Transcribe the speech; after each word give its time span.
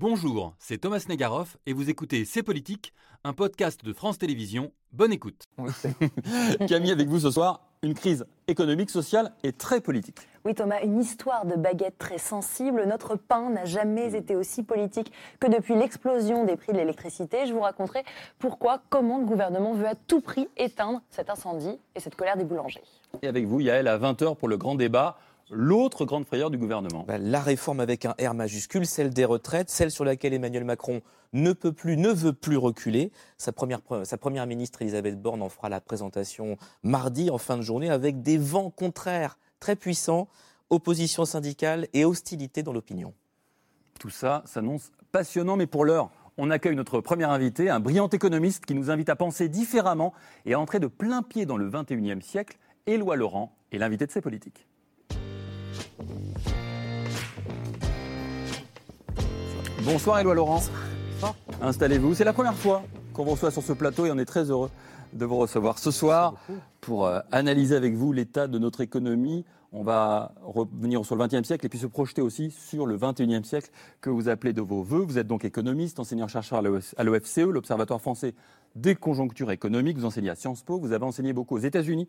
Bonjour, 0.00 0.54
c'est 0.58 0.78
Thomas 0.78 1.04
Negaroff 1.10 1.58
et 1.66 1.74
vous 1.74 1.90
écoutez 1.90 2.24
C'est 2.24 2.42
Politique, 2.42 2.94
un 3.22 3.34
podcast 3.34 3.84
de 3.84 3.92
France 3.92 4.16
Télévisions. 4.16 4.72
Bonne 4.92 5.12
écoute. 5.12 5.44
Camille, 6.68 6.92
avec 6.92 7.06
vous 7.06 7.20
ce 7.20 7.30
soir, 7.30 7.60
une 7.82 7.92
crise 7.92 8.24
économique, 8.48 8.88
sociale 8.88 9.30
et 9.42 9.52
très 9.52 9.82
politique. 9.82 10.16
Oui 10.46 10.54
Thomas, 10.54 10.80
une 10.82 10.98
histoire 10.98 11.44
de 11.44 11.54
baguette 11.54 11.98
très 11.98 12.16
sensible. 12.16 12.86
Notre 12.86 13.16
pain 13.16 13.50
n'a 13.50 13.66
jamais 13.66 14.14
été 14.14 14.36
aussi 14.36 14.62
politique 14.62 15.12
que 15.38 15.48
depuis 15.48 15.74
l'explosion 15.74 16.46
des 16.46 16.56
prix 16.56 16.72
de 16.72 16.78
l'électricité. 16.78 17.44
Je 17.46 17.52
vous 17.52 17.60
raconterai 17.60 18.02
pourquoi, 18.38 18.80
comment 18.88 19.18
le 19.18 19.26
gouvernement 19.26 19.74
veut 19.74 19.86
à 19.86 19.94
tout 19.94 20.22
prix 20.22 20.48
éteindre 20.56 21.02
cet 21.10 21.28
incendie 21.28 21.78
et 21.94 22.00
cette 22.00 22.14
colère 22.14 22.38
des 22.38 22.44
boulangers. 22.44 22.84
Et 23.20 23.26
avec 23.26 23.44
vous, 23.44 23.60
Yael, 23.60 23.86
à 23.86 23.98
20h 23.98 24.36
pour 24.36 24.48
le 24.48 24.56
grand 24.56 24.76
débat 24.76 25.18
l'autre 25.50 26.04
grande 26.04 26.24
frayeur 26.24 26.50
du 26.50 26.58
gouvernement 26.58 27.04
bah, 27.06 27.18
La 27.18 27.40
réforme 27.40 27.80
avec 27.80 28.04
un 28.04 28.14
R 28.20 28.34
majuscule, 28.34 28.86
celle 28.86 29.10
des 29.10 29.24
retraites, 29.24 29.70
celle 29.70 29.90
sur 29.90 30.04
laquelle 30.04 30.32
Emmanuel 30.32 30.64
Macron 30.64 31.02
ne 31.32 31.52
peut 31.52 31.72
plus, 31.72 31.96
ne 31.96 32.10
veut 32.10 32.32
plus 32.32 32.56
reculer. 32.56 33.10
Sa 33.36 33.52
première, 33.52 33.80
sa 34.04 34.16
première 34.16 34.46
ministre, 34.46 34.82
Elisabeth 34.82 35.20
Borne, 35.20 35.42
en 35.42 35.48
fera 35.48 35.68
la 35.68 35.80
présentation 35.80 36.56
mardi 36.82 37.30
en 37.30 37.38
fin 37.38 37.56
de 37.56 37.62
journée 37.62 37.90
avec 37.90 38.22
des 38.22 38.38
vents 38.38 38.70
contraires 38.70 39.38
très 39.58 39.76
puissants, 39.76 40.28
opposition 40.70 41.24
syndicale 41.24 41.88
et 41.92 42.04
hostilité 42.04 42.62
dans 42.62 42.72
l'opinion. 42.72 43.12
Tout 43.98 44.10
ça 44.10 44.42
s'annonce 44.46 44.92
passionnant, 45.12 45.56
mais 45.56 45.66
pour 45.66 45.84
l'heure, 45.84 46.10
on 46.38 46.50
accueille 46.50 46.76
notre 46.76 47.00
premier 47.00 47.24
invité, 47.24 47.68
un 47.68 47.80
brillant 47.80 48.08
économiste 48.08 48.64
qui 48.64 48.74
nous 48.74 48.90
invite 48.90 49.10
à 49.10 49.16
penser 49.16 49.48
différemment 49.48 50.14
et 50.46 50.54
à 50.54 50.60
entrer 50.60 50.80
de 50.80 50.86
plein 50.86 51.22
pied 51.22 51.44
dans 51.44 51.58
le 51.58 51.68
21e 51.68 52.22
siècle. 52.22 52.56
Éloi 52.86 53.16
Laurent 53.16 53.54
est 53.72 53.78
l'invité 53.78 54.06
de 54.06 54.10
ces 54.10 54.22
politiques. 54.22 54.66
Bonsoir 59.84 60.20
Éloi 60.20 60.34
Laurent. 60.34 60.60
Installez-vous. 61.60 62.14
C'est 62.14 62.24
la 62.24 62.32
première 62.32 62.54
fois 62.54 62.82
qu'on 63.12 63.24
vous 63.24 63.32
reçoit 63.32 63.50
sur 63.50 63.62
ce 63.62 63.72
plateau 63.72 64.06
et 64.06 64.10
on 64.10 64.18
est 64.18 64.24
très 64.24 64.50
heureux 64.50 64.70
de 65.12 65.24
vous 65.24 65.36
recevoir 65.36 65.78
ce 65.78 65.90
soir 65.90 66.34
pour 66.80 67.06
euh, 67.06 67.20
analyser 67.32 67.74
avec 67.74 67.94
vous 67.94 68.12
l'état 68.12 68.46
de 68.46 68.58
notre 68.58 68.80
économie. 68.80 69.44
On 69.72 69.82
va 69.82 70.32
revenir 70.42 71.04
sur 71.04 71.16
le 71.16 71.26
XXe 71.26 71.46
siècle 71.46 71.66
et 71.66 71.68
puis 71.68 71.78
se 71.78 71.86
projeter 71.86 72.22
aussi 72.22 72.50
sur 72.50 72.86
le 72.86 72.96
XXIe 72.96 73.44
siècle 73.44 73.70
que 74.00 74.10
vous 74.10 74.28
appelez 74.28 74.52
de 74.52 74.60
vos 74.60 74.82
voeux. 74.82 75.02
Vous 75.02 75.18
êtes 75.18 75.26
donc 75.26 75.44
économiste, 75.44 76.00
enseignant-chercheur 76.00 76.58
à 76.96 77.04
l'OFCE, 77.04 77.38
l'Observatoire 77.38 78.00
français 78.00 78.34
des 78.74 78.94
conjonctures 78.94 79.50
économiques. 79.50 79.98
Vous 79.98 80.04
enseignez 80.04 80.30
à 80.30 80.34
Sciences 80.34 80.62
Po, 80.62 80.78
vous 80.78 80.92
avez 80.92 81.04
enseigné 81.04 81.32
beaucoup 81.32 81.56
aux 81.56 81.60
États-Unis, 81.60 82.08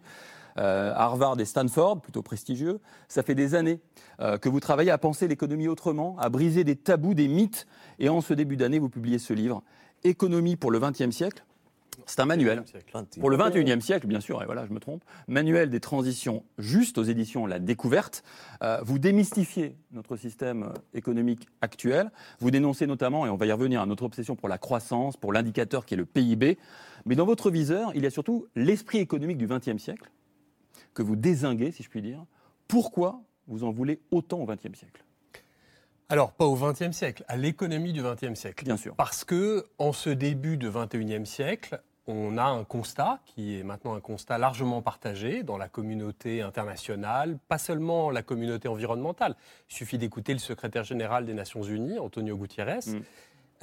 euh, 0.58 0.94
Harvard 0.96 1.40
et 1.40 1.46
Stanford, 1.46 2.02
plutôt 2.02 2.22
prestigieux. 2.22 2.80
Ça 3.08 3.24
fait 3.24 3.36
des 3.36 3.56
années 3.56 3.80
euh, 4.20 4.38
que 4.38 4.50
vous 4.50 4.60
travaillez 4.60 4.92
à 4.92 4.98
penser 4.98 5.28
l'économie 5.28 5.68
autrement, 5.68 6.18
à 6.20 6.30
briser 6.30 6.64
des 6.64 6.76
tabous, 6.76 7.14
des 7.14 7.28
mythes. 7.28 7.68
Et 8.00 8.10
en 8.10 8.22
ce 8.22 8.34
début 8.34 8.58
d'année, 8.58 8.80
vous 8.80 8.90
publiez 8.90 9.20
ce 9.20 9.34
livre, 9.34 9.64
Économie 10.04 10.56
pour 10.56 10.72
le 10.72 10.80
XXe 10.80 11.12
siècle. 11.12 11.44
C'est 12.06 12.20
un 12.20 12.26
manuel. 12.26 12.64
Pour 13.20 13.30
le 13.30 13.38
21e 13.38 13.82
siècle, 13.82 14.08
bien 14.08 14.20
sûr, 14.20 14.42
et 14.42 14.46
voilà, 14.46 14.66
je 14.66 14.74
me 14.74 14.80
trompe. 14.80 15.04
Manuel 15.28 15.70
des 15.70 15.80
transitions 15.80 16.44
justes 16.58 16.98
aux 16.98 17.04
éditions 17.04 17.46
La 17.46 17.60
Découverte. 17.60 18.24
Euh, 18.64 18.80
vous 18.84 19.00
démystifiez 19.00 19.76
notre 19.92 20.16
système 20.16 20.74
économique 20.94 21.48
actuel. 21.62 22.12
Vous 22.40 22.52
dénoncez 22.52 22.88
notamment, 22.88 23.26
et 23.26 23.30
on 23.30 23.38
va 23.38 23.46
y 23.46 23.52
revenir, 23.52 23.86
notre 23.86 24.04
obsession 24.04 24.36
pour 24.36 24.50
la 24.50 24.58
croissance, 24.58 25.18
pour 25.18 25.34
l'indicateur 25.34 25.86
qui 25.86 25.94
est 25.94 25.98
le 25.98 26.06
PIB. 26.06 26.58
Mais 27.06 27.16
dans 27.16 27.26
votre 27.26 27.50
viseur, 27.50 27.92
il 27.96 28.04
y 28.04 28.06
a 28.06 28.10
surtout 28.10 28.48
l'esprit 28.56 29.00
économique 29.00 29.38
du 29.38 29.48
XXe 29.48 29.78
siècle, 29.78 30.10
que 30.94 31.02
vous 31.02 31.16
désinguez, 31.16 31.72
si 31.72 31.84
je 31.84 31.90
puis 31.90 32.02
dire. 32.02 32.26
Pourquoi 32.68 33.22
vous 33.48 33.64
en 33.64 33.72
voulez 33.72 34.00
autant 34.12 34.40
au 34.40 34.46
XXe 34.46 34.78
siècle? 34.78 35.04
Alors, 36.12 36.34
pas 36.34 36.46
au 36.46 36.56
XXe 36.56 36.92
siècle, 36.92 37.24
à 37.30 37.38
l'économie 37.38 37.94
du 37.94 38.04
XXe 38.04 38.38
siècle. 38.38 38.66
Bien 38.66 38.76
sûr. 38.76 38.96
Parce 38.96 39.24
que, 39.24 39.66
en 39.78 39.94
ce 39.94 40.10
début 40.10 40.58
de 40.58 40.70
XXIe 40.70 41.26
siècle, 41.26 41.82
on 42.08 42.38
a 42.38 42.44
un 42.44 42.64
constat 42.64 43.20
qui 43.26 43.58
est 43.58 43.64
maintenant 43.64 43.94
un 43.94 44.00
constat 44.00 44.38
largement 44.38 44.82
partagé 44.82 45.44
dans 45.44 45.58
la 45.58 45.70
communauté 45.70 46.42
internationale, 46.42 47.38
pas 47.48 47.58
seulement 47.58 48.10
la 48.10 48.24
communauté 48.24 48.68
environnementale. 48.68 49.36
Il 49.70 49.76
suffit 49.76 49.98
d'écouter 49.98 50.34
le 50.34 50.40
secrétaire 50.40 50.84
général 50.84 51.26
des 51.26 51.34
Nations 51.34 51.64
Unies, 51.64 52.00
Antonio 52.00 52.36
Gutiérrez. 52.38 52.80
Mm. 52.88 53.00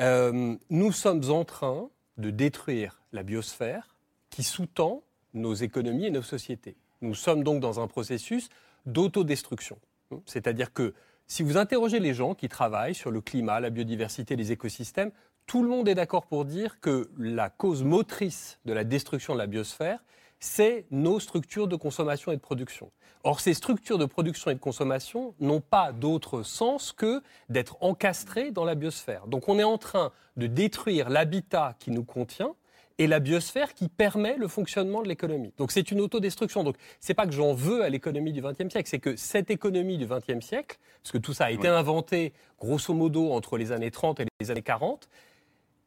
Euh, 0.00 0.56
nous 0.70 0.92
sommes 0.92 1.30
en 1.30 1.44
train 1.44 1.88
de 2.16 2.30
détruire 2.30 3.00
la 3.12 3.22
biosphère 3.22 3.96
qui 4.30 4.42
sous-tend 4.42 5.02
nos 5.34 5.54
économies 5.54 6.06
et 6.06 6.10
nos 6.10 6.22
sociétés. 6.22 6.76
Nous 7.00 7.14
sommes 7.14 7.42
donc 7.42 7.60
dans 7.60 7.80
un 7.80 7.86
processus 7.86 8.48
d'autodestruction. 8.86 9.78
C'est-à-dire 10.26 10.72
que 10.72 10.94
si 11.26 11.42
vous 11.42 11.58
interrogez 11.58 12.00
les 12.00 12.14
gens 12.14 12.34
qui 12.34 12.48
travaillent 12.48 12.94
sur 12.94 13.10
le 13.10 13.20
climat, 13.20 13.60
la 13.60 13.70
biodiversité, 13.70 14.34
les 14.34 14.52
écosystèmes, 14.52 15.10
tout 15.48 15.62
le 15.62 15.69
monde 15.69 15.88
est 15.88 15.94
d'accord 15.94 16.26
pour 16.26 16.44
dire 16.44 16.78
que 16.78 17.10
la 17.19 17.48
cause 17.48 17.82
motrice 17.82 18.60
de 18.66 18.75
la 18.75 18.84
destruction 18.84 19.32
de 19.32 19.38
la 19.38 19.47
biosphère, 19.47 20.04
c'est 20.41 20.84
nos 20.91 21.19
structures 21.19 21.66
de 21.66 21.75
consommation 21.75 22.31
et 22.31 22.36
de 22.36 22.41
production. 22.41 22.92
Or, 23.25 23.41
ces 23.41 23.54
structures 23.54 23.97
de 23.97 24.04
production 24.04 24.50
et 24.50 24.54
de 24.54 24.60
consommation 24.60 25.34
n'ont 25.41 25.62
pas 25.62 25.91
d'autre 25.92 26.42
sens 26.42 26.92
que 26.92 27.22
d'être 27.48 27.78
encastrées 27.81 28.50
dans 28.50 28.64
la 28.64 28.75
biosphère. 28.75 29.26
Donc 29.26 29.48
on 29.48 29.58
est 29.58 29.64
en 29.64 29.78
train 29.78 30.12
de 30.37 30.47
détruire 30.47 31.08
l'habitat 31.08 31.75
qui 31.78 31.91
nous 31.91 32.04
contient, 32.04 32.54
et 32.98 33.06
la 33.06 33.20
biosphère 33.20 33.75
qui 33.75 33.88
permet 33.88 34.37
le 34.37 34.48
fonctionnement 34.48 35.03
de 35.03 35.08
l'économie. 35.08 35.53
Donc 35.56 35.70
c'est 35.70 35.91
une 35.91 36.00
autodestruction. 36.00 36.64
Donc 36.64 36.76
c'est 37.00 37.14
pas 37.14 37.26
que 37.26 37.32
j'en 37.32 37.54
veux 37.54 37.82
à 37.82 37.88
l'économie 37.88 38.32
du 38.32 38.42
XXe 38.42 38.70
siècle, 38.70 38.88
c'est 38.88 38.98
que 38.98 39.16
cette 39.16 39.50
économie 39.50 39.98
du 39.98 40.06
XXe 40.06 40.44
siècle, 40.44 40.78
parce 41.03 41.12
que 41.12 41.19
tout 41.19 41.32
ça 41.32 41.47
a 41.47 41.50
été 41.53 41.69
inventé 41.69 42.32
grosso 42.60 42.92
modo 42.92 43.32
entre 43.32 43.56
les 43.56 43.72
années 43.72 43.92
30 43.92 44.20
et 44.20 44.26
les 44.41 44.50
années 44.50 44.62
40, 44.62 45.08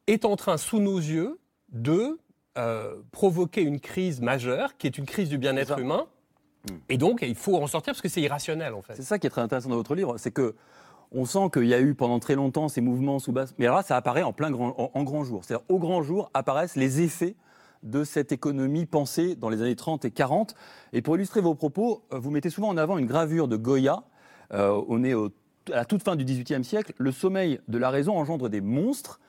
est 0.06 0.24
en 0.24 0.36
train 0.36 0.56
sous 0.56 0.80
nos 0.80 0.98
yeux 0.98 1.38
de 1.70 2.18
euh, 2.58 2.96
provoquer 3.12 3.62
une 3.62 3.80
crise 3.80 4.20
majeure, 4.20 4.76
qui 4.76 4.86
est 4.86 4.98
une 4.98 5.06
crise 5.06 5.28
du 5.28 5.38
bien-être 5.38 5.78
humain. 5.78 6.06
Hmm. 6.68 6.76
Et 6.88 6.98
donc, 6.98 7.20
il 7.22 7.34
faut 7.34 7.56
en 7.56 7.66
sortir 7.66 7.92
parce 7.92 8.02
que 8.02 8.08
c'est 8.08 8.20
irrationnel, 8.20 8.74
en 8.74 8.82
fait. 8.82 8.94
C'est 8.96 9.02
ça 9.02 9.18
qui 9.18 9.26
est 9.26 9.30
très 9.30 9.40
intéressant 9.40 9.70
dans 9.70 9.76
votre 9.76 9.94
livre, 9.94 10.18
c'est 10.18 10.32
que 10.32 10.54
on 11.14 11.24
sent 11.24 11.50
qu'il 11.52 11.66
y 11.66 11.74
a 11.74 11.80
eu 11.80 11.94
pendant 11.94 12.18
très 12.18 12.34
longtemps 12.34 12.68
ces 12.68 12.80
mouvements 12.80 13.18
sous 13.18 13.32
basse. 13.32 13.54
Mais 13.58 13.66
là, 13.66 13.82
ça 13.82 13.96
apparaît 13.96 14.22
en 14.22 14.32
plein 14.32 14.50
grand, 14.50 14.74
en, 14.94 15.02
grand 15.02 15.24
jour. 15.24 15.44
C'est-à-dire, 15.44 15.64
au 15.68 15.78
grand 15.78 16.02
jour 16.02 16.30
apparaissent 16.32 16.76
les 16.76 17.02
effets 17.02 17.36
de 17.82 18.04
cette 18.04 18.32
économie 18.32 18.86
pensée 18.86 19.34
dans 19.34 19.48
les 19.48 19.60
années 19.60 19.76
30 19.76 20.04
et 20.06 20.10
40. 20.10 20.54
Et 20.92 21.02
pour 21.02 21.16
illustrer 21.16 21.40
vos 21.40 21.54
propos, 21.54 22.02
euh, 22.12 22.18
vous 22.18 22.30
mettez 22.30 22.48
souvent 22.48 22.68
en 22.68 22.76
avant 22.76 22.96
une 22.96 23.06
gravure 23.06 23.48
de 23.48 23.56
Goya. 23.56 24.04
Euh, 24.54 24.82
on 24.88 25.04
est 25.04 25.14
à 25.70 25.76
la 25.76 25.84
toute 25.84 26.02
fin 26.02 26.16
du 26.16 26.24
XVIIIe 26.24 26.64
siècle. 26.64 26.92
Le 26.98 27.12
sommeil 27.12 27.60
de 27.68 27.78
la 27.78 27.90
raison 27.90 28.16
engendre 28.16 28.48
des 28.48 28.60
monstres. 28.60 29.20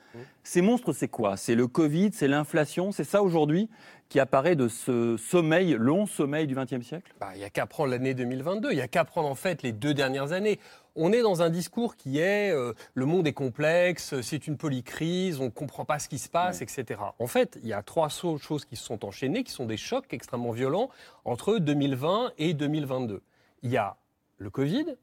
Ces 0.44 0.62
monstres, 0.62 0.92
c'est 0.92 1.08
quoi? 1.08 1.36
C'est 1.36 1.56
le 1.56 1.66
Covid, 1.66 2.10
c'est 2.12 2.28
l'inflation, 2.28 2.92
c'est 2.92 3.02
ça 3.02 3.24
aujourd'hui 3.24 3.68
qui 4.08 4.20
apparaît 4.20 4.54
de 4.54 4.68
ce 4.68 5.16
sommeil, 5.16 5.76
long 5.76 6.06
sommeil 6.06 6.46
du 6.46 6.54
XXe 6.54 6.86
siècle? 6.86 7.12
Bah, 7.18 7.30
Il 7.34 7.38
n'y 7.38 7.44
a 7.44 7.50
qu'à 7.50 7.66
prendre 7.66 7.90
l'année 7.90 8.14
2022, 8.14 8.70
il 8.70 8.76
n'y 8.76 8.80
a 8.80 8.86
qu'à 8.86 9.04
prendre 9.04 9.28
en 9.28 9.34
fait 9.34 9.64
les 9.64 9.72
deux 9.72 9.92
dernières 9.92 10.30
années 10.30 10.60
on 10.96 11.12
est 11.12 11.22
dans 11.22 11.42
un 11.42 11.50
discours 11.50 11.96
qui 11.96 12.18
est 12.18 12.52
euh, 12.52 12.72
le 12.94 13.06
monde 13.06 13.26
est 13.26 13.32
complexe, 13.32 14.20
c'est 14.20 14.46
une 14.46 14.56
polycrise, 14.56 15.40
on 15.40 15.46
ne 15.46 15.50
comprend 15.50 15.84
pas 15.84 15.98
ce 15.98 16.08
qui 16.08 16.18
se 16.18 16.28
passe, 16.28 16.62
etc. 16.62 17.00
En 17.18 17.26
fait, 17.26 17.58
il 17.62 17.68
y 17.68 17.72
a 17.72 17.82
trois 17.82 18.08
choses 18.08 18.64
qui 18.64 18.76
se 18.76 18.84
sont 18.84 19.04
enchaînées, 19.04 19.44
qui 19.44 19.52
sont 19.52 19.66
des 19.66 19.76
chocs 19.76 20.12
extrêmement 20.12 20.52
violents 20.52 20.90
entre 21.24 21.58
2020 21.58 22.32
et 22.38 22.54
2022. 22.54 23.22
Il 23.62 23.70
y 23.70 23.76
a 23.76 23.96
le 24.38 24.50
Covid, 24.50 24.96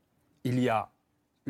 il 0.44 0.60
y 0.60 0.70
a 0.70 0.90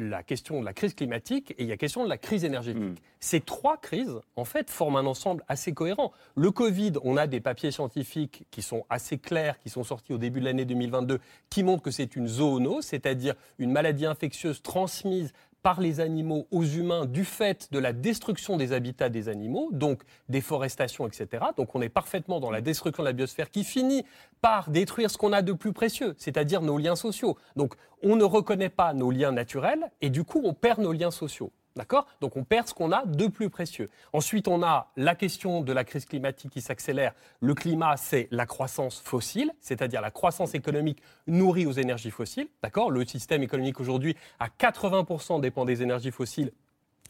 la 0.09 0.23
question 0.23 0.59
de 0.59 0.65
la 0.65 0.73
crise 0.73 0.93
climatique 0.93 1.51
et 1.51 1.63
il 1.63 1.65
y 1.65 1.69
a 1.69 1.73
la 1.73 1.77
question 1.77 2.03
de 2.03 2.09
la 2.09 2.17
crise 2.17 2.43
énergétique. 2.43 2.81
Hmm. 2.81 2.95
Ces 3.19 3.39
trois 3.39 3.77
crises, 3.77 4.19
en 4.35 4.45
fait, 4.45 4.69
forment 4.69 4.97
un 4.97 5.05
ensemble 5.05 5.43
assez 5.47 5.73
cohérent. 5.73 6.11
Le 6.35 6.51
Covid, 6.51 6.93
on 7.03 7.17
a 7.17 7.27
des 7.27 7.39
papiers 7.39 7.71
scientifiques 7.71 8.45
qui 8.51 8.61
sont 8.61 8.85
assez 8.89 9.17
clairs, 9.17 9.59
qui 9.59 9.69
sont 9.69 9.83
sortis 9.83 10.13
au 10.13 10.17
début 10.17 10.39
de 10.39 10.45
l'année 10.45 10.65
2022, 10.65 11.19
qui 11.49 11.63
montrent 11.63 11.83
que 11.83 11.91
c'est 11.91 12.15
une 12.15 12.27
zoonose, 12.27 12.85
c'est-à-dire 12.85 13.35
une 13.59 13.71
maladie 13.71 14.05
infectieuse 14.05 14.61
transmise 14.61 15.33
par 15.63 15.79
les 15.79 15.99
animaux 15.99 16.47
aux 16.51 16.63
humains 16.63 17.05
du 17.05 17.25
fait 17.25 17.69
de 17.71 17.79
la 17.79 17.93
destruction 17.93 18.57
des 18.57 18.73
habitats 18.73 19.09
des 19.09 19.29
animaux, 19.29 19.69
donc 19.71 20.01
déforestation, 20.29 21.07
etc. 21.07 21.45
Donc 21.57 21.75
on 21.75 21.81
est 21.81 21.89
parfaitement 21.89 22.39
dans 22.39 22.51
la 22.51 22.61
destruction 22.61 23.03
de 23.03 23.07
la 23.07 23.13
biosphère 23.13 23.51
qui 23.51 23.63
finit 23.63 24.03
par 24.41 24.69
détruire 24.69 25.11
ce 25.11 25.17
qu'on 25.17 25.33
a 25.33 25.41
de 25.41 25.53
plus 25.53 25.73
précieux, 25.73 26.15
c'est-à-dire 26.17 26.61
nos 26.61 26.77
liens 26.77 26.95
sociaux. 26.95 27.37
Donc 27.55 27.75
on 28.03 28.15
ne 28.15 28.23
reconnaît 28.23 28.69
pas 28.69 28.93
nos 28.93 29.11
liens 29.11 29.31
naturels 29.31 29.91
et 30.01 30.09
du 30.09 30.23
coup 30.23 30.41
on 30.43 30.53
perd 30.53 30.79
nos 30.79 30.91
liens 30.91 31.11
sociaux. 31.11 31.51
D'accord? 31.75 32.07
Donc 32.19 32.35
on 32.35 32.43
perd 32.43 32.67
ce 32.67 32.73
qu'on 32.73 32.91
a 32.91 33.05
de 33.05 33.27
plus 33.27 33.49
précieux. 33.49 33.89
Ensuite, 34.13 34.47
on 34.47 34.61
a 34.61 34.91
la 34.97 35.15
question 35.15 35.61
de 35.61 35.71
la 35.71 35.83
crise 35.83 36.05
climatique 36.05 36.51
qui 36.51 36.61
s'accélère. 36.61 37.13
Le 37.39 37.53
climat, 37.53 37.95
c'est 37.97 38.27
la 38.31 38.45
croissance 38.45 38.99
fossile, 38.99 39.51
c'est-à-dire 39.61 40.01
la 40.01 40.11
croissance 40.11 40.53
économique 40.53 41.01
nourrie 41.27 41.65
aux 41.65 41.71
énergies 41.71 42.11
fossiles. 42.11 42.49
D'accord? 42.61 42.91
Le 42.91 43.05
système 43.05 43.43
économique 43.43 43.79
aujourd'hui, 43.79 44.17
à 44.39 44.47
80% 44.47 45.39
dépend 45.39 45.65
des 45.65 45.81
énergies 45.81 46.11
fossiles 46.11 46.51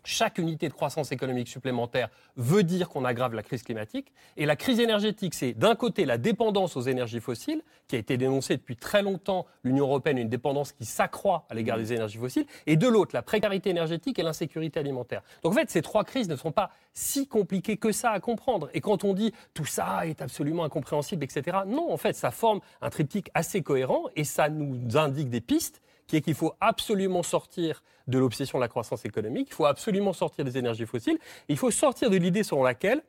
chaque 0.03 0.37
unité 0.37 0.67
de 0.67 0.73
croissance 0.73 1.11
économique 1.11 1.47
supplémentaire 1.47 2.09
veut 2.35 2.63
dire 2.63 2.89
qu'on 2.89 3.05
aggrave 3.05 3.33
la 3.33 3.43
crise 3.43 3.63
climatique. 3.63 4.11
Et 4.37 4.45
la 4.45 4.55
crise 4.55 4.79
énergétique, 4.79 5.33
c'est 5.33 5.53
d'un 5.53 5.75
côté 5.75 6.05
la 6.05 6.17
dépendance 6.17 6.75
aux 6.77 6.81
énergies 6.81 7.19
fossiles, 7.19 7.61
qui 7.87 7.95
a 7.95 7.99
été 7.99 8.17
dénoncée 8.17 8.57
depuis 8.57 8.75
très 8.75 9.01
longtemps, 9.01 9.45
l'Union 9.63 9.85
européenne, 9.85 10.17
une 10.17 10.29
dépendance 10.29 10.71
qui 10.71 10.85
s'accroît 10.85 11.45
à 11.49 11.55
l'égard 11.55 11.77
des 11.77 11.93
énergies 11.93 12.17
fossiles, 12.17 12.45
et 12.67 12.75
de 12.75 12.87
l'autre, 12.87 13.11
la 13.13 13.21
précarité 13.21 13.69
énergétique 13.69 14.17
et 14.19 14.23
l'insécurité 14.23 14.79
alimentaire. 14.79 15.21
Donc 15.43 15.53
en 15.53 15.55
fait, 15.55 15.69
ces 15.69 15.81
trois 15.81 16.03
crises 16.03 16.29
ne 16.29 16.35
sont 16.35 16.51
pas 16.51 16.71
si 16.93 17.27
compliquées 17.27 17.77
que 17.77 17.91
ça 17.91 18.11
à 18.11 18.19
comprendre. 18.19 18.69
Et 18.73 18.81
quand 18.81 19.03
on 19.03 19.13
dit 19.13 19.33
tout 19.53 19.65
ça 19.65 20.05
est 20.05 20.21
absolument 20.21 20.63
incompréhensible, 20.63 21.23
etc., 21.23 21.59
non, 21.67 21.91
en 21.91 21.97
fait, 21.97 22.13
ça 22.13 22.31
forme 22.31 22.61
un 22.81 22.89
triptyque 22.89 23.29
assez 23.33 23.61
cohérent 23.61 24.05
et 24.15 24.23
ça 24.23 24.49
nous 24.49 24.97
indique 24.97 25.29
des 25.29 25.41
pistes 25.41 25.81
qui 26.11 26.17
est 26.17 26.21
qu'il 26.21 26.35
faut 26.35 26.53
absolument 26.59 27.23
sortir 27.23 27.81
de 28.07 28.19
l'obsession 28.19 28.57
de 28.57 28.61
la 28.61 28.67
croissance 28.67 29.05
économique, 29.05 29.47
il 29.49 29.53
faut 29.53 29.65
absolument 29.65 30.11
sortir 30.11 30.43
des 30.43 30.57
énergies 30.57 30.85
fossiles, 30.85 31.17
il 31.47 31.57
faut 31.57 31.71
sortir 31.71 32.09
de 32.09 32.17
l'idée 32.17 32.43
selon 32.43 32.63
laquelle 32.63 33.01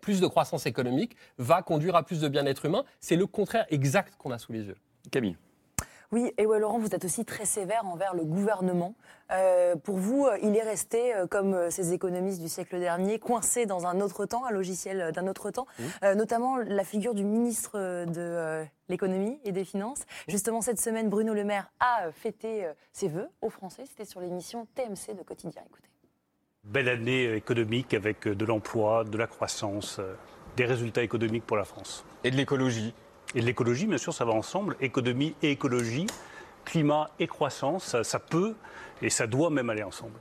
plus 0.00 0.18
de 0.18 0.26
croissance 0.26 0.64
économique 0.64 1.14
va 1.36 1.60
conduire 1.60 1.94
à 1.94 2.02
plus 2.02 2.22
de 2.22 2.28
bien-être 2.28 2.64
humain. 2.64 2.84
C'est 3.00 3.16
le 3.16 3.26
contraire 3.26 3.66
exact 3.68 4.16
qu'on 4.16 4.30
a 4.30 4.38
sous 4.38 4.50
les 4.50 4.62
yeux. 4.62 4.76
Camille. 5.10 5.36
Oui, 6.12 6.30
et 6.36 6.44
ouais, 6.44 6.60
Laurent, 6.60 6.78
vous 6.78 6.94
êtes 6.94 7.06
aussi 7.06 7.24
très 7.24 7.46
sévère 7.46 7.86
envers 7.86 8.12
le 8.12 8.22
gouvernement. 8.22 8.94
Euh, 9.30 9.76
pour 9.76 9.96
vous, 9.96 10.26
euh, 10.26 10.36
il 10.42 10.54
est 10.54 10.62
resté, 10.62 11.14
euh, 11.14 11.26
comme 11.26 11.70
ces 11.70 11.94
économistes 11.94 12.42
du 12.42 12.50
siècle 12.50 12.78
dernier, 12.78 13.18
coincé 13.18 13.64
dans 13.64 13.86
un 13.86 13.98
autre 14.02 14.26
temps, 14.26 14.44
un 14.44 14.50
logiciel 14.50 15.10
d'un 15.12 15.26
autre 15.26 15.50
temps, 15.50 15.66
notamment 16.02 16.58
la 16.58 16.84
figure 16.84 17.14
du 17.14 17.24
ministre 17.24 18.04
de 18.04 18.64
l'économie 18.90 19.40
et 19.44 19.52
des 19.52 19.64
finances. 19.64 20.02
Justement, 20.28 20.60
cette 20.60 20.80
semaine, 20.80 21.08
Bruno 21.08 21.32
Le 21.32 21.44
Maire 21.44 21.70
a 21.80 22.12
fêté 22.12 22.66
ses 22.92 23.08
vœux 23.08 23.28
aux 23.40 23.48
Français. 23.48 23.84
C'était 23.86 24.04
sur 24.04 24.20
l'émission 24.20 24.66
TMC 24.74 25.16
de 25.16 25.22
Quotidien. 25.22 25.62
Écoutez. 25.66 25.88
Belle 26.64 26.90
année 26.90 27.34
économique 27.34 27.94
avec 27.94 28.28
de 28.28 28.44
l'emploi, 28.44 29.04
de 29.04 29.16
la 29.16 29.26
croissance, 29.26 30.00
des 30.56 30.66
résultats 30.66 31.02
économiques 31.02 31.46
pour 31.46 31.56
la 31.56 31.64
France. 31.64 32.04
Et 32.22 32.30
de 32.30 32.36
l'écologie 32.36 32.94
et 33.34 33.40
l'écologie, 33.40 33.86
bien 33.86 33.98
sûr, 33.98 34.12
ça 34.12 34.24
va 34.24 34.32
ensemble. 34.32 34.76
Économie 34.80 35.34
et 35.42 35.50
écologie, 35.50 36.06
climat 36.64 37.10
et 37.18 37.26
croissance, 37.26 37.96
ça, 38.02 38.18
peut 38.18 38.54
et 39.00 39.10
ça 39.10 39.26
doit 39.26 39.50
même 39.50 39.70
aller 39.70 39.82
ensemble. 39.82 40.18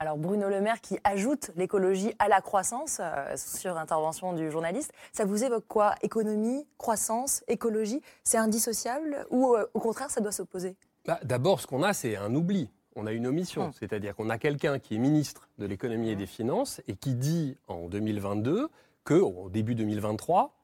Alors 0.00 0.18
Bruno 0.18 0.48
Le 0.48 0.60
Maire 0.60 0.80
qui 0.80 0.98
ajoute 1.04 1.50
l'écologie 1.56 2.12
à 2.18 2.28
la 2.28 2.40
croissance 2.40 2.98
euh, 3.00 3.32
sur 3.36 3.78
intervention 3.78 4.32
du 4.32 4.50
journaliste, 4.50 4.92
ça 5.12 5.24
vous 5.24 5.44
évoque 5.44 5.66
quoi? 5.68 5.94
Économie, 6.02 6.66
croissance, 6.76 7.44
écologie 7.46 8.02
C'est 8.24 8.36
indissociable 8.36 9.24
ou 9.30 9.54
euh, 9.54 9.66
au 9.72 9.80
contraire 9.80 10.10
ça 10.10 10.20
doit 10.20 10.32
s'opposer? 10.32 10.76
Bah, 11.06 11.20
D'abord 11.22 11.60
ce 11.60 11.66
qu'on 11.66 11.82
a 11.82 11.92
c'est 11.94 12.16
un 12.16 12.34
oubli. 12.34 12.70
On 12.96 13.06
a 13.06 13.12
une 13.12 13.26
omission, 13.26 13.66
hum. 13.66 13.72
c'est-à-dire 13.72 14.14
qu'on 14.14 14.30
a 14.30 14.36
quelqu'un 14.36 14.78
qui 14.78 14.96
est 14.96 14.98
ministre 14.98 15.48
de 15.58 15.66
l'économie 15.66 16.10
et 16.10 16.16
des 16.16 16.26
finances 16.26 16.82
et 16.86 16.96
qui 16.96 17.14
dit 17.14 17.56
en 17.68 17.88
2022 17.88 18.68
qu'au 19.04 19.48
début 19.48 19.74
2023, 19.74 20.54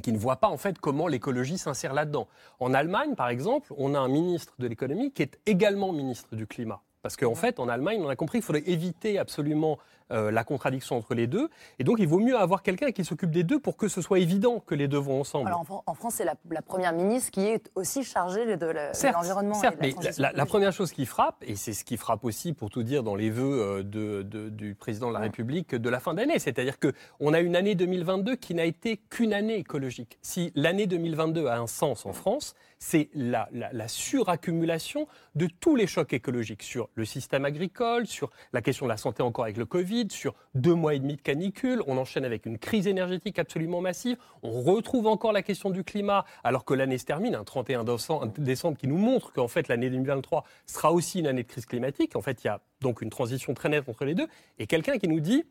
qui, 0.00 0.12
ne 0.12 0.18
voit 0.18 0.36
pas 0.36 0.48
en 0.48 0.56
fait 0.56 0.78
comment 0.78 1.08
l'écologie 1.08 1.58
s'insère 1.58 1.94
là-dedans. 1.94 2.28
En 2.58 2.74
Allemagne, 2.74 3.14
par 3.14 3.28
exemple, 3.28 3.72
on 3.76 3.94
a 3.94 3.98
un 3.98 4.08
ministre 4.08 4.54
de 4.58 4.66
l'économie 4.66 5.12
qui 5.12 5.22
est 5.22 5.38
également 5.46 5.92
ministre 5.92 6.34
du 6.36 6.46
climat. 6.46 6.82
Parce 7.02 7.16
qu'en 7.16 7.34
fait, 7.34 7.60
en 7.60 7.68
Allemagne, 7.68 8.00
on 8.02 8.08
a 8.08 8.16
compris 8.16 8.38
qu'il 8.38 8.44
faudrait 8.44 8.68
éviter 8.68 9.18
absolument 9.18 9.78
euh, 10.12 10.32
la 10.32 10.42
contradiction 10.42 10.96
entre 10.96 11.14
les 11.14 11.28
deux. 11.28 11.48
Et 11.78 11.84
donc, 11.84 11.98
il 12.00 12.08
vaut 12.08 12.18
mieux 12.18 12.36
avoir 12.36 12.62
quelqu'un 12.62 12.90
qui 12.90 13.04
s'occupe 13.04 13.30
des 13.30 13.44
deux 13.44 13.60
pour 13.60 13.76
que 13.76 13.86
ce 13.86 14.02
soit 14.02 14.18
évident 14.18 14.58
que 14.58 14.74
les 14.74 14.88
deux 14.88 14.98
vont 14.98 15.20
ensemble. 15.20 15.46
Alors, 15.46 15.84
en, 15.86 15.94
France, 15.94 16.14
c'est 16.16 16.24
la, 16.24 16.34
première 16.62 16.92
ministre 16.92 17.30
qui 17.30 17.46
est 17.46 17.70
aussi 17.76 18.02
chargée 18.02 18.56
de 18.56 18.66
l'environnement. 19.12 19.54
Certes, 19.54 19.76
mais 19.80 19.94
la, 20.18 20.46
première 20.46 20.72
chose 20.72 20.90
qui 20.90 21.06
frappe, 21.06 21.36
et 21.46 21.54
c'est 21.54 21.72
ce 21.72 21.84
qui 21.84 21.96
frappe 21.96 22.24
aussi, 22.24 22.52
pour 22.52 22.70
tout 22.70 22.82
dire, 22.82 23.04
dans 23.04 23.14
les 23.14 23.30
vœux 23.30 23.60
euh, 23.60 23.82
de, 23.84 24.22
du 24.48 24.74
président 24.74 25.08
de 25.08 25.14
la 25.14 25.20
République 25.20 25.76
de 25.76 25.88
la 25.88 26.00
fin 26.00 26.12
d'année, 26.12 26.40
c'est-à-dire 26.40 26.78
qu'on 26.80 27.32
a 27.32 27.38
une 27.40 27.54
année 27.54 27.76
2022 27.76 28.34
qui 28.34 28.54
n'a 28.54 28.64
été 28.64 28.96
qu'une 28.96 29.32
année 29.32 29.56
écologique. 29.56 30.18
Si 30.22 30.50
l'année 30.56 30.88
2022 30.88 31.46
a 31.46 31.56
un 31.56 31.68
sens 31.68 32.04
en 32.04 32.12
France, 32.12 32.54
c'est 32.82 33.10
la, 33.14 33.48
la, 33.52 33.88
suraccumulation 33.88 35.06
de 35.34 35.46
tous 35.46 35.76
les 35.76 35.86
chocs 35.86 36.14
écologiques 36.14 36.62
sur 36.62 36.88
le 36.94 37.04
système 37.04 37.44
agricole, 37.44 38.06
sur 38.06 38.30
la 38.54 38.62
question 38.62 38.86
de 38.86 38.88
la 38.88 38.96
santé 38.96 39.22
encore 39.22 39.44
avec 39.44 39.58
le 39.58 39.66
Covid, 39.66 40.08
sur 40.10 40.34
deux 40.54 40.74
mois 40.74 40.94
et 40.94 40.98
demi 40.98 41.16
de 41.16 41.20
canicule, 41.20 41.82
on 41.86 41.98
enchaîne 41.98 42.24
avec 42.24 42.46
une 42.46 42.58
crise 42.58 42.86
énergétique 42.86 43.38
absolument 43.38 43.82
massive, 43.82 44.16
on 44.42 44.62
retrouve 44.62 45.06
encore 45.06 45.32
la 45.32 45.42
question 45.42 45.68
du 45.68 45.84
climat 45.84 46.24
alors 46.42 46.64
que 46.64 46.72
l'année 46.72 46.96
se 46.96 47.04
termine, 47.04 47.34
un 47.34 47.44
31 47.44 47.84
décembre 48.38 48.78
qui 48.78 48.88
nous 48.88 48.96
montre 48.96 49.32
qu'en 49.34 49.48
fait 49.48 49.68
l'année 49.68 49.90
2023 49.90 50.44
sera 50.66 50.90
aussi 50.90 51.20
une 51.20 51.26
année 51.26 51.42
de 51.42 51.48
crise 51.48 51.66
climatique. 51.66 52.16
En 52.16 52.22
fait, 52.22 52.42
il 52.42 52.46
y 52.46 52.50
a 52.50 52.62
donc 52.80 53.02
une 53.02 53.10
transition 53.10 53.52
très 53.52 53.68
nette 53.68 53.88
entre 53.88 54.06
les 54.06 54.14
deux. 54.14 54.26
Et 54.58 54.66
quelqu'un 54.66 54.98
qui 54.98 55.06
nous 55.06 55.20
dit 55.20 55.44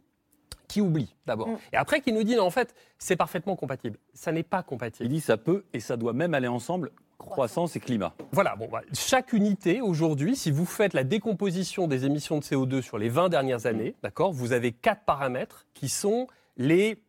qui 0.68 0.82
oublie 0.82 1.16
d'abord. 1.26 1.50
Mm. 1.50 1.58
Et 1.74 1.78
après 1.78 2.02
qui 2.02 2.12
nous 2.12 2.24
dit, 2.24 2.36
non, 2.36 2.44
en 2.44 2.50
fait, 2.50 2.76
c'est 2.98 3.16
parfaitement 3.16 3.56
compatible. 3.56 3.98
Ça 4.14 4.32
n'est 4.32 4.44
pas 4.44 4.64
compatible. 4.64 5.06
Il 5.06 5.14
dit 5.14 5.20
ça 5.22 5.38
peut 5.38 5.66
et 5.74 5.80
ça 5.80 5.98
doit 5.98 6.14
même 6.14 6.34
aller 6.34 6.48
ensemble 6.48 6.92
croissance 7.20 7.76
et 7.76 7.80
climat. 7.80 8.16
Voilà, 8.32 8.56
bon, 8.56 8.68
bah, 8.72 8.82
chaque 8.94 9.34
unité 9.34 9.82
aujourd'hui, 9.82 10.36
si 10.36 10.50
vous 10.50 10.66
faites 10.66 10.94
la 10.94 11.04
décomposition 11.04 11.88
des 11.88 12.06
émissions 12.06 12.40
de 12.40 12.44
CO2 12.44 12.82
sur 12.82 12.98
les 12.98 13.10
20 13.10 13.30
dernières 13.30 13.68
années, 13.68 13.96
d'accord, 14.02 14.32
vous 14.32 14.54
avez 14.54 14.72
quatre 14.72 15.04
paramètres 15.06 15.68
qui 15.76 15.90
sont 15.90 16.28
les 16.58 17.02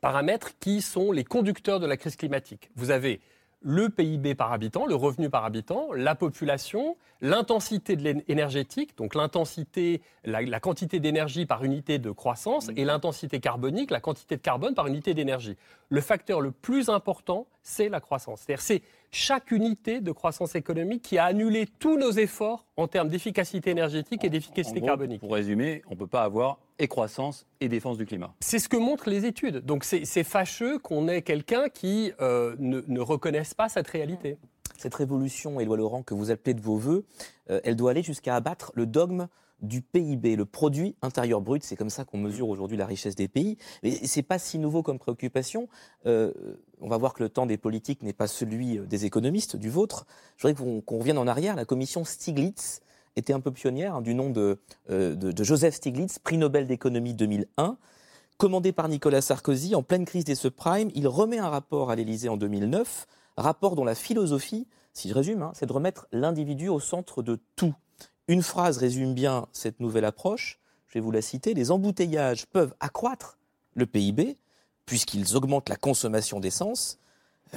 paramètres 0.00 0.52
qui 0.60 0.80
sont 0.80 1.10
les 1.10 1.24
conducteurs 1.24 1.80
de 1.80 1.86
la 1.86 1.96
crise 1.96 2.14
climatique. 2.14 2.70
Vous 2.76 2.90
avez 2.90 3.20
le 3.60 3.88
PIB 3.88 4.34
par 4.34 4.52
habitant, 4.52 4.86
le 4.86 4.94
revenu 4.94 5.30
par 5.30 5.44
habitant, 5.44 5.88
la 5.92 6.14
population, 6.14 6.96
l'intensité 7.20 7.96
énergétique, 8.28 8.96
donc 8.96 9.16
l'intensité, 9.16 10.00
la, 10.24 10.60
quantité 10.60 11.00
d'énergie 11.00 11.44
par 11.44 11.64
unité 11.64 11.98
de 11.98 12.10
croissance, 12.10 12.70
et 12.76 12.84
l'intensité 12.84 13.40
carbonique, 13.40 13.90
la 13.90 14.00
quantité 14.00 14.36
de 14.36 14.42
carbone 14.42 14.74
par 14.74 14.86
unité 14.86 15.12
d'énergie. 15.12 15.56
Le 15.88 16.00
facteur 16.00 16.40
le 16.40 16.52
plus 16.52 16.88
important, 16.88 17.48
c'est 17.62 17.88
la 17.88 18.00
croissance. 18.00 18.42
C'est-à-dire 18.42 18.62
c'est 18.62 18.82
chaque 19.10 19.50
unité 19.50 20.00
de 20.00 20.12
croissance 20.12 20.54
économique 20.54 21.02
qui 21.02 21.18
a 21.18 21.24
annulé 21.24 21.66
tous 21.78 21.98
nos 21.98 22.10
efforts 22.10 22.66
en 22.76 22.88
termes 22.88 23.08
d'efficacité 23.08 23.70
énergétique 23.70 24.24
et 24.24 24.30
d'efficacité 24.30 24.80
carbonique. 24.80 25.20
Pour 25.20 25.32
résumer, 25.32 25.82
on 25.88 25.94
ne 25.94 25.98
peut 25.98 26.06
pas 26.06 26.22
avoir 26.22 26.58
et 26.78 26.88
croissance 26.88 27.46
et 27.60 27.68
défense 27.68 27.98
du 27.98 28.06
climat. 28.06 28.34
C'est 28.40 28.58
ce 28.58 28.68
que 28.68 28.76
montrent 28.76 29.10
les 29.10 29.24
études. 29.24 29.58
Donc 29.58 29.84
c'est 29.84 30.24
fâcheux 30.24 30.78
qu'on 30.78 31.08
ait 31.08 31.22
quelqu'un 31.22 31.68
qui 31.68 32.12
euh, 32.20 32.54
ne, 32.58 33.00
reconnaisse 33.00 33.54
pas 33.54 33.68
cette 33.68 33.88
réalité. 33.88 34.38
Cette 34.76 34.94
révolution, 34.94 35.58
Éloi 35.58 35.76
Laurent, 35.76 36.02
que 36.02 36.14
vous 36.14 36.30
appelez 36.30 36.54
de 36.54 36.60
vos 36.60 36.76
voeux, 36.76 37.04
euh, 37.50 37.60
elle 37.64 37.74
doit 37.74 37.90
aller 37.90 38.02
jusqu'à 38.02 38.36
abattre 38.36 38.70
le 38.74 38.86
dogme 38.86 39.26
du 39.60 39.82
PIB, 39.82 40.36
le 40.36 40.44
produit 40.44 40.94
intérieur 41.02 41.40
brut. 41.40 41.64
C'est 41.64 41.74
comme 41.74 41.90
ça 41.90 42.04
qu'on 42.04 42.18
mesure 42.18 42.48
aujourd'hui 42.48 42.76
la 42.76 42.86
richesse 42.86 43.16
des 43.16 43.26
pays. 43.26 43.58
Mais 43.82 43.90
c'est 43.90 44.22
pas 44.22 44.38
si 44.38 44.58
nouveau 44.58 44.84
comme 44.84 44.98
préoccupation. 44.98 45.68
Euh, 46.06 46.32
on 46.80 46.88
va 46.88 46.96
voir 46.96 47.14
que 47.14 47.22
le 47.22 47.28
temps 47.28 47.46
des 47.46 47.58
politiques 47.58 48.02
n'est 48.02 48.12
pas 48.12 48.26
celui 48.26 48.78
des 48.78 49.04
économistes, 49.04 49.56
du 49.56 49.70
vôtre. 49.70 50.06
Je 50.36 50.46
voudrais 50.46 50.82
qu'on 50.84 50.98
revienne 50.98 51.18
en 51.18 51.26
arrière. 51.26 51.56
La 51.56 51.64
commission 51.64 52.04
Stiglitz 52.04 52.80
était 53.16 53.32
un 53.32 53.40
peu 53.40 53.50
pionnière, 53.50 53.96
hein, 53.96 54.02
du 54.02 54.14
nom 54.14 54.30
de, 54.30 54.58
euh, 54.90 55.14
de, 55.14 55.44
Joseph 55.44 55.74
Stiglitz, 55.74 56.18
prix 56.18 56.38
Nobel 56.38 56.66
d'économie 56.66 57.14
2001. 57.14 57.76
Commandé 58.36 58.72
par 58.72 58.88
Nicolas 58.88 59.20
Sarkozy, 59.20 59.74
en 59.74 59.82
pleine 59.82 60.04
crise 60.04 60.24
des 60.24 60.36
subprimes, 60.36 60.90
il 60.94 61.08
remet 61.08 61.38
un 61.38 61.48
rapport 61.48 61.90
à 61.90 61.96
l'Élysée 61.96 62.28
en 62.28 62.36
2009, 62.36 63.06
rapport 63.36 63.74
dont 63.74 63.84
la 63.84 63.96
philosophie, 63.96 64.68
si 64.92 65.08
je 65.08 65.14
résume, 65.14 65.42
hein, 65.42 65.50
c'est 65.54 65.66
de 65.66 65.72
remettre 65.72 66.06
l'individu 66.12 66.68
au 66.68 66.80
centre 66.80 67.22
de 67.22 67.40
tout. 67.56 67.74
Une 68.28 68.42
phrase 68.42 68.78
résume 68.78 69.14
bien 69.14 69.46
cette 69.52 69.80
nouvelle 69.80 70.04
approche. 70.04 70.60
Je 70.86 70.94
vais 70.94 71.00
vous 71.00 71.10
la 71.10 71.22
citer. 71.22 71.54
Les 71.54 71.70
embouteillages 71.70 72.46
peuvent 72.46 72.74
accroître 72.78 73.38
le 73.74 73.86
PIB 73.86 74.36
puisqu'ils 74.88 75.36
augmentent 75.36 75.68
la 75.68 75.76
consommation 75.76 76.40
d'essence, 76.40 76.98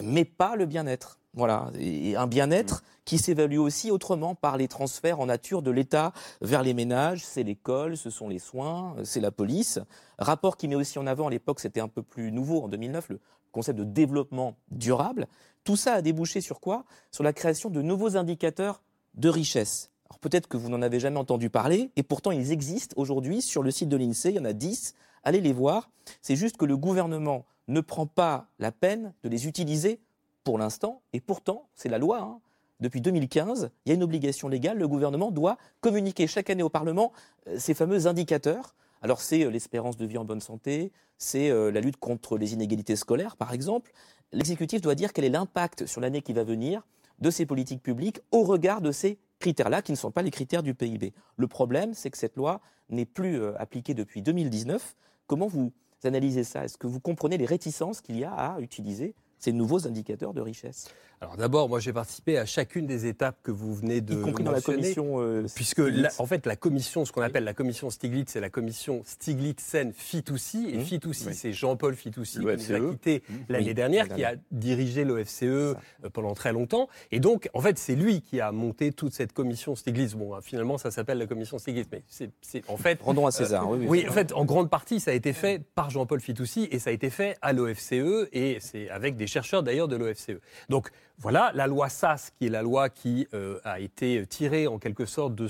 mais 0.03 0.25
pas 0.25 0.57
le 0.57 0.65
bien-être. 0.65 1.17
Voilà, 1.33 1.71
et 1.79 2.17
un 2.17 2.27
bien-être 2.27 2.83
qui 3.05 3.17
s'évalue 3.17 3.57
aussi 3.57 3.89
autrement 3.89 4.35
par 4.35 4.57
les 4.57 4.67
transferts 4.67 5.21
en 5.21 5.27
nature 5.27 5.61
de 5.61 5.71
l'État 5.71 6.11
vers 6.41 6.61
les 6.61 6.73
ménages. 6.73 7.23
C'est 7.23 7.43
l'école, 7.43 7.95
ce 7.95 8.09
sont 8.09 8.27
les 8.27 8.37
soins, 8.37 8.97
c'est 9.05 9.21
la 9.21 9.31
police. 9.31 9.79
Rapport 10.19 10.57
qui 10.57 10.67
met 10.67 10.75
aussi 10.75 10.99
en 10.99 11.07
avant, 11.07 11.27
à 11.27 11.29
l'époque 11.29 11.61
c'était 11.61 11.79
un 11.79 11.87
peu 11.87 12.03
plus 12.03 12.33
nouveau, 12.33 12.61
en 12.63 12.67
2009, 12.67 13.11
le 13.11 13.19
concept 13.53 13.79
de 13.79 13.85
développement 13.85 14.57
durable. 14.69 15.27
Tout 15.63 15.77
ça 15.77 15.93
a 15.93 16.01
débouché 16.01 16.41
sur 16.41 16.59
quoi? 16.59 16.83
Sur 17.11 17.23
la 17.23 17.31
création 17.31 17.69
de 17.69 17.81
nouveaux 17.81 18.17
indicateurs 18.17 18.81
de 19.13 19.29
richesse. 19.29 19.89
Alors 20.09 20.19
peut-être 20.19 20.47
que 20.47 20.57
vous 20.57 20.67
n'en 20.67 20.81
avez 20.81 20.99
jamais 20.99 21.17
entendu 21.17 21.49
parler, 21.49 21.91
et 21.95 22.03
pourtant 22.03 22.31
ils 22.31 22.51
existent 22.51 22.93
aujourd'hui 22.97 23.41
sur 23.41 23.63
le 23.63 23.71
site 23.71 23.87
de 23.87 23.95
l'INSEE, 23.95 24.31
il 24.31 24.35
y 24.35 24.39
en 24.39 24.45
a 24.45 24.51
10, 24.51 24.95
allez 25.23 25.41
les 25.41 25.53
voir. 25.53 25.89
C'est 26.21 26.35
juste 26.35 26.57
que 26.57 26.65
le 26.65 26.77
gouvernement 26.77 27.45
ne 27.67 27.81
prend 27.81 28.05
pas 28.05 28.47
la 28.59 28.71
peine 28.71 29.13
de 29.23 29.29
les 29.29 29.47
utiliser 29.47 29.99
pour 30.43 30.57
l'instant, 30.57 31.01
et 31.13 31.21
pourtant, 31.21 31.67
c'est 31.75 31.89
la 31.89 31.97
loi. 31.97 32.21
Hein. 32.21 32.39
Depuis 32.79 32.99
2015, 32.99 33.69
il 33.85 33.89
y 33.89 33.91
a 33.91 33.95
une 33.95 34.03
obligation 34.03 34.49
légale, 34.49 34.79
le 34.79 34.87
gouvernement 34.87 35.29
doit 35.29 35.57
communiquer 35.81 36.25
chaque 36.25 36.49
année 36.49 36.63
au 36.63 36.69
Parlement 36.69 37.11
euh, 37.47 37.57
ces 37.59 37.75
fameux 37.75 38.07
indicateurs. 38.07 38.75
Alors 39.03 39.21
c'est 39.21 39.45
euh, 39.45 39.51
l'espérance 39.51 39.97
de 39.97 40.05
vie 40.05 40.17
en 40.17 40.25
bonne 40.25 40.41
santé, 40.41 40.91
c'est 41.19 41.51
euh, 41.51 41.71
la 41.71 41.79
lutte 41.79 41.97
contre 41.97 42.39
les 42.39 42.53
inégalités 42.53 42.95
scolaires, 42.95 43.37
par 43.37 43.53
exemple. 43.53 43.91
L'exécutif 44.31 44.81
doit 44.81 44.95
dire 44.95 45.13
quel 45.13 45.25
est 45.25 45.29
l'impact 45.29 45.85
sur 45.85 46.01
l'année 46.01 46.23
qui 46.23 46.33
va 46.33 46.43
venir 46.43 46.87
de 47.19 47.29
ces 47.29 47.45
politiques 47.45 47.83
publiques 47.83 48.19
au 48.31 48.41
regard 48.41 48.81
de 48.81 48.91
ces 48.91 49.19
critères-là 49.37 49.83
qui 49.83 49.91
ne 49.91 49.97
sont 49.97 50.09
pas 50.09 50.23
les 50.23 50.31
critères 50.31 50.63
du 50.63 50.73
PIB. 50.73 51.13
Le 51.37 51.47
problème, 51.47 51.93
c'est 51.93 52.09
que 52.09 52.17
cette 52.17 52.35
loi 52.35 52.61
n'est 52.89 53.05
plus 53.05 53.45
appliquée 53.57 53.93
depuis 53.93 54.23
2019. 54.23 54.95
Comment 55.31 55.47
vous 55.47 55.71
analysez 56.03 56.43
ça? 56.43 56.65
Est-ce 56.65 56.77
que 56.77 56.87
vous 56.87 56.99
comprenez 56.99 57.37
les 57.37 57.45
réticences 57.45 58.01
qu'il 58.01 58.19
y 58.19 58.25
a 58.25 58.33
à 58.33 58.59
utiliser 58.59 59.15
ces 59.41 59.51
nouveaux 59.51 59.87
indicateurs 59.87 60.33
de 60.33 60.41
richesse 60.41 60.87
alors 61.23 61.37
d'abord, 61.37 61.69
moi 61.69 61.79
j'ai 61.79 61.93
participé 61.93 62.39
à 62.39 62.47
chacune 62.47 62.87
des 62.87 63.05
étapes 63.05 63.37
que 63.43 63.51
vous 63.51 63.75
venez 63.75 64.01
de 64.01 64.15
y 64.15 64.21
compris 64.21 64.43
dans 64.43 64.51
la 64.51 64.59
commission. 64.59 65.21
Euh, 65.21 65.45
puisque 65.53 65.83
en 66.17 66.25
fait 66.25 66.47
la 66.47 66.55
commission, 66.55 67.05
ce 67.05 67.11
qu'on 67.11 67.21
appelle 67.21 67.43
la 67.43 67.53
commission 67.53 67.91
Stiglitz, 67.91 68.31
c'est 68.31 68.39
la 68.39 68.49
commission 68.49 69.03
Stiglitzen 69.05 69.93
Fitoussi 69.93 70.71
et 70.71 70.77
mmh. 70.79 70.81
Fitoussi, 70.81 71.33
c'est 71.35 71.53
Jean-Paul 71.53 71.95
Fitoussi 71.95 72.39
qui 72.39 72.45
nous 72.45 72.49
a 72.49 72.79
e. 72.79 72.91
quitté 72.91 73.21
mmh. 73.29 73.33
l'année 73.49 73.75
dernière, 73.75 74.09
qui 74.09 74.23
a 74.23 74.33
dirigé 74.49 75.05
l'OFCE 75.05 75.43
euh, 75.43 75.75
pendant 76.11 76.33
très 76.33 76.53
longtemps. 76.53 76.89
Et 77.11 77.19
donc 77.19 77.49
en 77.53 77.61
fait 77.61 77.77
c'est 77.77 77.95
lui 77.95 78.21
qui 78.21 78.41
a 78.41 78.51
monté 78.51 78.91
toute 78.91 79.13
cette 79.13 79.31
commission 79.31 79.75
Stiglitz. 79.75 80.15
Bon, 80.15 80.33
hein, 80.33 80.39
finalement 80.41 80.79
ça 80.79 80.89
s'appelle 80.89 81.19
la 81.19 81.27
commission 81.27 81.59
Stiglitz, 81.59 81.87
mais 81.91 82.01
c'est 82.09 82.67
en 82.67 82.77
fait 82.77 82.99
rendons 82.99 83.27
à 83.27 83.31
César. 83.31 83.69
oui, 83.69 83.85
oui, 83.87 84.05
en 84.09 84.11
fait 84.11 84.33
en 84.33 84.43
grande 84.43 84.71
partie 84.71 84.99
ça 84.99 85.11
a 85.11 85.13
été 85.13 85.33
fait 85.33 85.63
par 85.75 85.91
Jean-Paul 85.91 86.19
Fitoussi 86.19 86.67
et 86.71 86.79
ça 86.79 86.89
a 86.89 86.93
été 86.93 87.11
fait 87.11 87.37
à 87.43 87.53
l'OFCE 87.53 88.27
et 88.33 88.57
c'est 88.59 88.89
avec 88.89 89.17
des 89.17 89.27
chercheurs 89.31 89.63
d'ailleurs 89.63 89.87
de 89.87 89.95
l'OFCE. 89.95 90.39
Donc 90.69 90.89
voilà, 91.17 91.51
la 91.55 91.67
loi 91.67 91.89
SAS, 91.89 92.31
qui 92.37 92.47
est 92.47 92.49
la 92.49 92.61
loi 92.61 92.89
qui 92.89 93.27
euh, 93.33 93.59
a 93.63 93.79
été 93.79 94.25
tirée 94.27 94.67
en 94.67 94.79
quelque 94.79 95.05
sorte 95.05 95.35
de, 95.35 95.47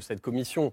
cette 0.00 0.20
commission 0.20 0.72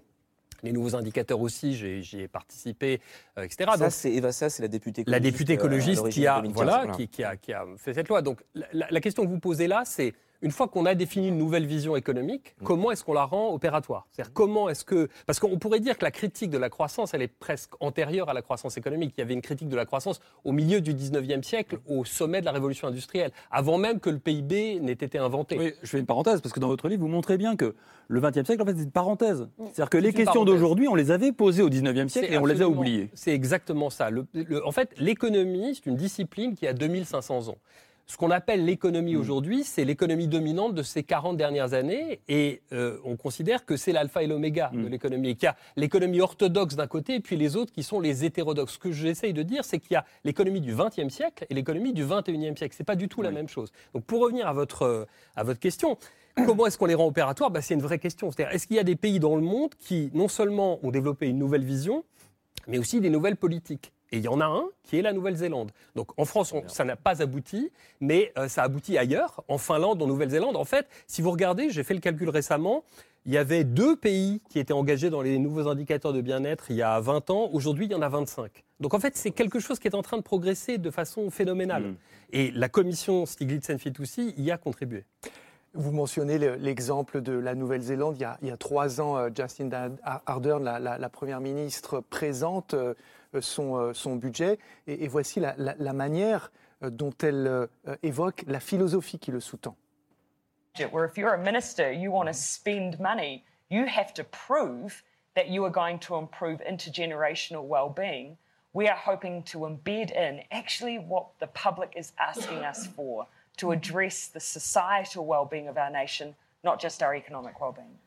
les 0.64 0.70
nouveaux 0.70 0.94
indicateurs 0.94 1.40
aussi, 1.40 1.74
j'y 1.74 2.20
ai, 2.20 2.28
participé, 2.28 3.00
euh, 3.36 3.42
etc. 3.42 3.72
Ça, 3.76 3.90
c'est 3.90 4.12
Eva 4.12 4.30
c'est 4.30 4.60
la 4.60 4.68
députée 4.68 5.00
écologiste. 5.00 5.08
La 5.10 5.18
députée 5.18 5.52
écologiste 5.54 6.04
euh, 6.04 6.08
qui, 6.08 6.24
a, 6.24 6.40
voilà, 6.40 6.86
Qui, 6.86 7.24
a, 7.24 7.66
fait 7.78 7.94
cette 7.94 8.08
loi. 8.08 8.22
Donc 8.22 8.44
la 8.72 9.00
question 9.00 9.24
que 9.24 9.28
vous 9.28 9.40
posez 9.40 9.66
là, 9.66 9.82
c'est 9.84 10.14
une 10.42 10.50
fois 10.50 10.68
qu'on 10.68 10.84
a 10.86 10.94
défini 10.94 11.28
une 11.28 11.38
nouvelle 11.38 11.66
vision 11.66 11.96
économique, 11.96 12.54
mm. 12.60 12.64
comment 12.64 12.90
est-ce 12.90 13.04
qu'on 13.04 13.12
la 13.12 13.24
rend 13.24 13.54
opératoire? 13.54 14.06
C'est-à-dire 14.10 14.32
comment 14.32 14.68
est-ce 14.68 14.84
que... 14.84 15.08
Parce 15.26 15.38
qu'on 15.38 15.58
pourrait 15.58 15.80
dire 15.80 15.96
que 15.96 16.04
la 16.04 16.10
critique 16.10 16.50
de 16.50 16.58
la 16.58 16.68
croissance, 16.68 17.14
elle 17.14 17.22
est 17.22 17.28
presque 17.28 17.70
antérieure 17.80 18.28
à 18.28 18.34
la 18.34 18.42
croissance 18.42 18.76
économique. 18.76 19.14
Il 19.16 19.20
y 19.20 19.24
avait 19.24 19.34
une 19.34 19.40
critique 19.40 19.68
de 19.68 19.76
la 19.76 19.86
croissance 19.86 20.20
au 20.44 20.52
milieu 20.52 20.80
du 20.80 20.94
19e 20.94 21.42
siècle, 21.42 21.78
au 21.88 22.04
sommet 22.04 22.40
de 22.40 22.44
la 22.44 22.52
révolution 22.52 22.88
industrielle, 22.88 23.30
avant 23.50 23.78
même 23.78 24.00
que 24.00 24.10
le 24.10 24.18
PIB 24.18 24.80
n'ait 24.80 24.92
été 24.92 25.18
inventé. 25.18 25.56
Oui, 25.58 25.72
je 25.82 25.88
fais 25.88 25.98
une 25.98 26.06
parenthèse, 26.06 26.40
parce 26.40 26.52
que 26.52 26.60
dans 26.60 26.68
votre 26.68 26.88
livre, 26.88 27.02
vous 27.02 27.08
montrez 27.08 27.38
bien 27.38 27.54
que 27.54 27.74
le 28.08 28.20
20e 28.20 28.44
siècle, 28.44 28.62
en 28.62 28.66
fait, 28.66 28.76
c'est 28.76 28.82
une 28.82 28.90
parenthèse. 28.90 29.42
Mm. 29.42 29.64
C'est-à-dire 29.72 29.90
que 29.90 29.98
les 29.98 30.12
questions 30.12 30.44
d'aujourd'hui, 30.44 30.88
on 30.88 30.96
les 30.96 31.12
avait 31.12 31.32
posées 31.32 31.62
au 31.62 31.70
19e 31.70 32.08
siècle 32.08 32.32
et 32.32 32.38
on 32.38 32.46
les 32.46 32.62
a 32.62 32.68
oubliées. 32.68 33.10
C'est 33.14 33.32
exactement 33.32 33.90
ça. 33.90 34.10
en 34.64 34.72
fait, 34.72 34.90
l'économie, 34.98 35.76
c'est 35.76 35.86
une 35.88 35.96
discipline 35.96 36.54
qui 36.54 36.66
a 36.66 36.72
2500 36.72 37.48
ans. 37.48 37.58
Ce 38.06 38.16
qu'on 38.16 38.30
appelle 38.30 38.64
l'économie 38.64 39.14
mm. 39.14 39.20
aujourd'hui, 39.20 39.64
c'est 39.64 39.84
l'économie 39.84 40.28
dominante 40.28 40.74
de 40.74 40.82
ces 40.82 41.02
40 41.02 41.36
dernières 41.36 41.72
années, 41.72 42.20
et 42.28 42.62
euh, 42.72 42.98
on 43.04 43.16
considère 43.16 43.64
que 43.64 43.76
c'est 43.76 43.92
l'alpha 43.92 44.22
et 44.22 44.26
l'oméga 44.26 44.70
de 44.72 44.78
mm. 44.78 44.88
l'économie, 44.88 45.30
et 45.30 45.34
qu'il 45.34 45.46
y 45.46 45.48
a 45.48 45.56
l'économie 45.76 46.20
orthodoxe 46.20 46.76
d'un 46.76 46.86
côté, 46.86 47.14
et 47.16 47.20
puis 47.20 47.36
les 47.36 47.56
autres 47.56 47.72
qui 47.72 47.82
sont 47.82 48.00
les 48.00 48.24
hétérodoxes. 48.24 48.74
Ce 48.74 48.78
que 48.78 48.92
j'essaye 48.92 49.32
de 49.32 49.42
dire, 49.42 49.64
c'est 49.64 49.78
qu'il 49.78 49.92
y 49.92 49.96
a 49.96 50.04
l'économie 50.24 50.60
du 50.60 50.74
XXe 50.74 51.12
siècle 51.12 51.46
et 51.48 51.54
l'économie 51.54 51.92
du 51.92 52.04
XXIe 52.04 52.56
siècle. 52.56 52.74
C'est 52.76 52.84
pas 52.84 52.96
du 52.96 53.08
tout 53.08 53.22
la 53.22 53.30
même 53.30 53.48
chose. 53.48 53.72
Donc 53.94 54.04
pour 54.04 54.20
revenir 54.20 54.46
à 54.46 54.52
votre, 54.52 55.06
à 55.36 55.44
votre 55.44 55.60
question, 55.60 55.96
Comment 56.46 56.66
est-ce 56.66 56.78
qu'on 56.78 56.86
les 56.86 56.94
rend 56.94 57.06
opératoires? 57.06 57.50
Bah, 57.50 57.60
C'est 57.60 57.74
une 57.74 57.82
vraie 57.82 57.98
question. 57.98 58.30
C'est-à-dire, 58.30 58.54
est-ce 58.54 58.66
qu'il 58.66 58.76
y 58.76 58.78
a 58.78 58.84
des 58.84 58.96
pays 58.96 59.20
dans 59.20 59.36
le 59.36 59.42
monde 59.42 59.74
qui, 59.78 60.10
non 60.14 60.28
seulement 60.28 60.78
ont 60.82 60.90
développé 60.90 61.28
une 61.28 61.38
nouvelle 61.38 61.64
vision, 61.64 62.04
mais 62.66 62.78
aussi 62.78 63.00
des 63.00 63.10
nouvelles 63.10 63.36
politiques? 63.36 63.92
Et 64.12 64.18
il 64.18 64.22
y 64.22 64.28
en 64.28 64.40
a 64.40 64.44
un 64.44 64.64
qui 64.84 64.98
est 64.98 65.02
la 65.02 65.12
Nouvelle-Zélande. 65.12 65.72
Donc 65.96 66.10
en 66.18 66.24
France, 66.24 66.54
ça 66.68 66.84
n'a 66.84 66.96
pas 66.96 67.22
abouti, 67.22 67.70
mais 68.00 68.32
euh, 68.38 68.46
ça 68.46 68.62
aboutit 68.62 68.98
ailleurs, 68.98 69.42
en 69.48 69.58
Finlande, 69.58 70.02
en 70.02 70.06
Nouvelle-Zélande. 70.06 70.56
En 70.56 70.64
fait, 70.64 70.86
si 71.06 71.22
vous 71.22 71.30
regardez, 71.30 71.70
j'ai 71.70 71.82
fait 71.82 71.94
le 71.94 72.00
calcul 72.00 72.28
récemment, 72.28 72.84
il 73.24 73.32
y 73.32 73.38
avait 73.38 73.64
deux 73.64 73.96
pays 73.96 74.42
qui 74.50 74.58
étaient 74.58 74.72
engagés 74.72 75.08
dans 75.08 75.22
les 75.22 75.38
nouveaux 75.38 75.68
indicateurs 75.68 76.12
de 76.12 76.20
bien-être 76.20 76.66
il 76.70 76.76
y 76.76 76.82
a 76.82 76.98
20 77.00 77.30
ans. 77.30 77.50
Aujourd'hui, 77.52 77.86
il 77.86 77.92
y 77.92 77.94
en 77.94 78.02
a 78.02 78.08
25. 78.08 78.64
Donc 78.80 78.94
en 78.94 79.00
fait, 79.00 79.16
c'est 79.16 79.30
quelque 79.30 79.60
chose 79.60 79.78
qui 79.78 79.86
est 79.88 79.94
en 79.94 80.02
train 80.02 80.16
de 80.16 80.22
progresser 80.22 80.76
de 80.76 80.90
façon 80.90 81.30
phénoménale. 81.30 81.82
Mm. 81.82 81.96
Et 82.32 82.50
la 82.50 82.68
commission 82.68 83.24
Stiglitz-Fitoussi 83.24 84.34
y 84.36 84.50
a 84.50 84.58
contribué. 84.58 85.04
Vous 85.74 85.90
mentionnez 85.90 86.38
l'exemple 86.38 87.22
de 87.22 87.32
la 87.32 87.54
Nouvelle-Zélande. 87.54 88.16
Il, 88.42 88.48
y 88.48 88.50
a 88.50 88.56
trois 88.58 89.00
ans, 89.00 89.16
euh, 89.16 89.30
Jacinda 89.34 89.88
Ardern, 90.26 90.62
la, 90.62 91.08
première 91.08 91.40
ministre, 91.40 92.00
présente 92.00 92.74
euh, 92.74 92.94
son, 93.40 93.76
euh, 93.76 93.94
son 93.94 94.16
budget. 94.16 94.58
Et, 94.86 95.04
et 95.04 95.08
voici 95.08 95.40
la, 95.40 95.54
la, 95.56 95.74
la, 95.78 95.92
manière 95.94 96.52
dont 96.82 97.14
elle 97.22 97.68
évoque 98.02 98.44
la 98.48 98.60
philosophie 98.60 99.18
qui 99.18 99.30
le 99.30 99.40
sous-tend. 99.40 99.76
Where 100.90 101.06
if 101.06 101.16
you're 101.16 101.32
a 101.32 101.38
minister, 101.38 101.92
you 101.92 102.10
want 102.10 102.26
to 102.26 102.34
spend 102.34 102.98
money, 102.98 103.44
you 103.70 103.86
have 103.86 104.12
to 104.14 104.24
prove 104.24 105.02
that 105.34 105.48
you 105.48 105.64
are 105.64 105.70
going 105.70 105.98
to 106.00 106.16
improve 106.16 106.60
intergenerational 106.68 107.66
well-being. 107.66 108.36
We 108.74 108.88
are 108.88 108.96
hoping 108.96 109.42
to 109.44 109.60
embed 109.60 110.10
in 110.10 110.42
actually 110.50 110.98
what 110.98 111.38
the 111.40 111.46
public 111.46 111.94
is 111.96 112.12
asking 112.18 112.64
us 112.64 112.86
for 112.86 113.26
to 113.58 113.70
address 113.72 114.30
the 114.32 114.40
societal 114.40 115.26
well-being 115.26 115.68
of 115.68 115.76
our 115.76 115.90
nation, 115.90 116.34
not 116.64 116.80
just 116.80 117.02
our 117.02 117.14
economic 117.14 117.60
well-being. 117.60 117.98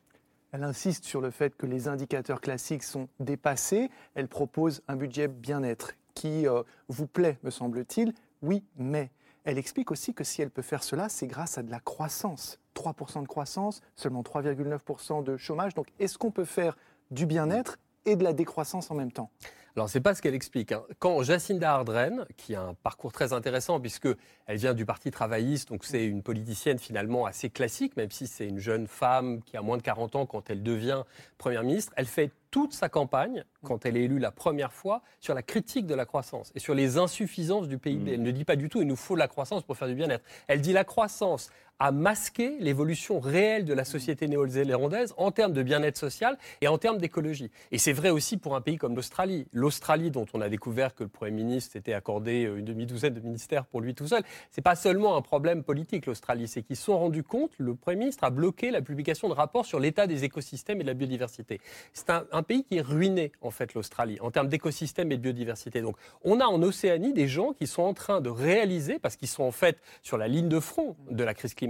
Elle 0.52 0.64
insiste 0.64 1.04
sur 1.04 1.20
le 1.20 1.30
fait 1.30 1.54
que 1.56 1.66
les 1.66 1.88
indicateurs 1.88 2.40
classiques 2.40 2.84
sont 2.84 3.08
dépassés. 3.20 3.90
Elle 4.14 4.28
propose 4.28 4.82
un 4.88 4.96
budget 4.96 5.28
bien-être 5.28 5.92
qui 6.14 6.46
euh, 6.46 6.62
vous 6.88 7.06
plaît, 7.06 7.38
me 7.42 7.50
semble-t-il. 7.50 8.14
Oui, 8.42 8.64
mais 8.76 9.10
elle 9.44 9.58
explique 9.58 9.90
aussi 9.90 10.14
que 10.14 10.24
si 10.24 10.42
elle 10.42 10.50
peut 10.50 10.62
faire 10.62 10.82
cela, 10.82 11.08
c'est 11.08 11.26
grâce 11.26 11.58
à 11.58 11.62
de 11.62 11.70
la 11.70 11.80
croissance. 11.80 12.58
3% 12.74 13.22
de 13.22 13.28
croissance, 13.28 13.80
seulement 13.94 14.22
3,9% 14.22 15.22
de 15.22 15.36
chômage. 15.36 15.74
Donc 15.74 15.88
est-ce 15.98 16.18
qu'on 16.18 16.30
peut 16.30 16.44
faire 16.44 16.76
du 17.10 17.26
bien-être 17.26 17.78
et 18.04 18.16
de 18.16 18.24
la 18.24 18.32
décroissance 18.32 18.90
en 18.90 18.94
même 18.94 19.12
temps? 19.12 19.30
Alors, 19.76 19.90
c'est 19.90 20.00
pas 20.00 20.14
ce 20.14 20.22
qu'elle 20.22 20.34
explique. 20.34 20.72
Hein. 20.72 20.82
Quand 20.98 21.22
Jacinda 21.22 21.70
Ardern, 21.70 22.24
qui 22.38 22.54
a 22.54 22.62
un 22.62 22.74
parcours 22.74 23.12
très 23.12 23.34
intéressant, 23.34 23.78
puisque 23.78 24.08
elle 24.46 24.56
vient 24.56 24.72
du 24.72 24.86
Parti 24.86 25.10
travailliste, 25.10 25.68
donc 25.68 25.84
c'est 25.84 26.06
une 26.06 26.22
politicienne 26.22 26.78
finalement 26.78 27.26
assez 27.26 27.50
classique, 27.50 27.94
même 27.96 28.10
si 28.10 28.26
c'est 28.26 28.48
une 28.48 28.58
jeune 28.58 28.86
femme 28.86 29.42
qui 29.42 29.56
a 29.58 29.62
moins 29.62 29.76
de 29.76 29.82
40 29.82 30.16
ans 30.16 30.24
quand 30.24 30.48
elle 30.48 30.62
devient 30.62 31.02
Première 31.36 31.62
ministre, 31.62 31.92
elle 31.96 32.06
fait 32.06 32.32
toute 32.50 32.72
sa 32.72 32.88
campagne, 32.88 33.44
quand 33.62 33.84
elle 33.84 33.98
est 33.98 34.04
élue 34.04 34.18
la 34.18 34.30
première 34.30 34.72
fois, 34.72 35.02
sur 35.20 35.34
la 35.34 35.42
critique 35.42 35.86
de 35.86 35.94
la 35.94 36.06
croissance 36.06 36.52
et 36.54 36.58
sur 36.58 36.74
les 36.74 36.96
insuffisances 36.96 37.68
du 37.68 37.76
PIB. 37.76 38.12
Mmh. 38.12 38.14
Elle 38.14 38.22
ne 38.22 38.30
dit 38.30 38.44
pas 38.46 38.56
du 38.56 38.70
tout 38.70 38.80
il 38.80 38.88
nous 38.88 38.96
faut 38.96 39.14
la 39.14 39.28
croissance 39.28 39.62
pour 39.62 39.76
faire 39.76 39.88
du 39.88 39.94
bien-être. 39.94 40.24
Elle 40.46 40.62
dit 40.62 40.72
la 40.72 40.84
croissance 40.84 41.50
a 41.78 41.92
masqué 41.92 42.56
l'évolution 42.58 43.20
réelle 43.20 43.64
de 43.64 43.74
la 43.74 43.84
société 43.84 44.28
néo-zélandaise 44.28 45.14
en 45.16 45.30
termes 45.30 45.52
de 45.52 45.62
bien-être 45.62 45.98
social 45.98 46.38
et 46.60 46.68
en 46.68 46.78
termes 46.78 46.98
d'écologie. 46.98 47.50
Et 47.70 47.78
c'est 47.78 47.92
vrai 47.92 48.10
aussi 48.10 48.36
pour 48.36 48.56
un 48.56 48.60
pays 48.60 48.76
comme 48.76 48.96
l'Australie. 48.96 49.46
L'Australie, 49.52 50.10
dont 50.10 50.26
on 50.32 50.40
a 50.40 50.48
découvert 50.48 50.94
que 50.94 51.02
le 51.02 51.08
Premier 51.08 51.32
ministre 51.32 51.72
s'était 51.72 51.92
accordé 51.92 52.46
euh, 52.46 52.58
une 52.58 52.64
demi-douzaine 52.64 53.14
de 53.14 53.20
ministères 53.20 53.66
pour 53.66 53.80
lui 53.80 53.94
tout 53.94 54.06
seul, 54.06 54.22
c'est 54.50 54.62
pas 54.62 54.74
seulement 54.74 55.16
un 55.16 55.22
problème 55.22 55.62
politique, 55.62 56.06
l'Australie, 56.06 56.48
c'est 56.48 56.62
qu'ils 56.62 56.76
se 56.76 56.84
sont 56.84 56.98
rendus 56.98 57.22
compte, 57.22 57.52
le 57.58 57.74
Premier 57.74 57.98
ministre 57.98 58.24
a 58.24 58.30
bloqué 58.30 58.70
la 58.70 58.80
publication 58.80 59.28
de 59.28 59.34
rapports 59.34 59.66
sur 59.66 59.80
l'état 59.80 60.06
des 60.06 60.24
écosystèmes 60.24 60.80
et 60.80 60.82
de 60.82 60.88
la 60.88 60.94
biodiversité. 60.94 61.60
C'est 61.92 62.10
un, 62.10 62.24
un 62.32 62.42
pays 62.42 62.64
qui 62.64 62.76
est 62.76 62.82
ruiné, 62.82 63.32
en 63.42 63.50
fait, 63.50 63.74
l'Australie, 63.74 64.18
en 64.20 64.30
termes 64.30 64.48
d'écosystèmes 64.48 65.12
et 65.12 65.16
de 65.16 65.22
biodiversité. 65.22 65.82
Donc, 65.82 65.96
on 66.22 66.40
a 66.40 66.44
en 66.44 66.62
Océanie 66.62 67.12
des 67.12 67.28
gens 67.28 67.52
qui 67.52 67.66
sont 67.66 67.82
en 67.82 67.94
train 67.94 68.20
de 68.20 68.30
réaliser, 68.30 68.98
parce 68.98 69.16
qu'ils 69.16 69.28
sont 69.28 69.44
en 69.44 69.52
fait 69.52 69.78
sur 70.02 70.16
la 70.16 70.28
ligne 70.28 70.48
de 70.48 70.60
front 70.60 70.96
de 71.10 71.24
la 71.24 71.34
crise 71.34 71.54
climatique, 71.54 71.65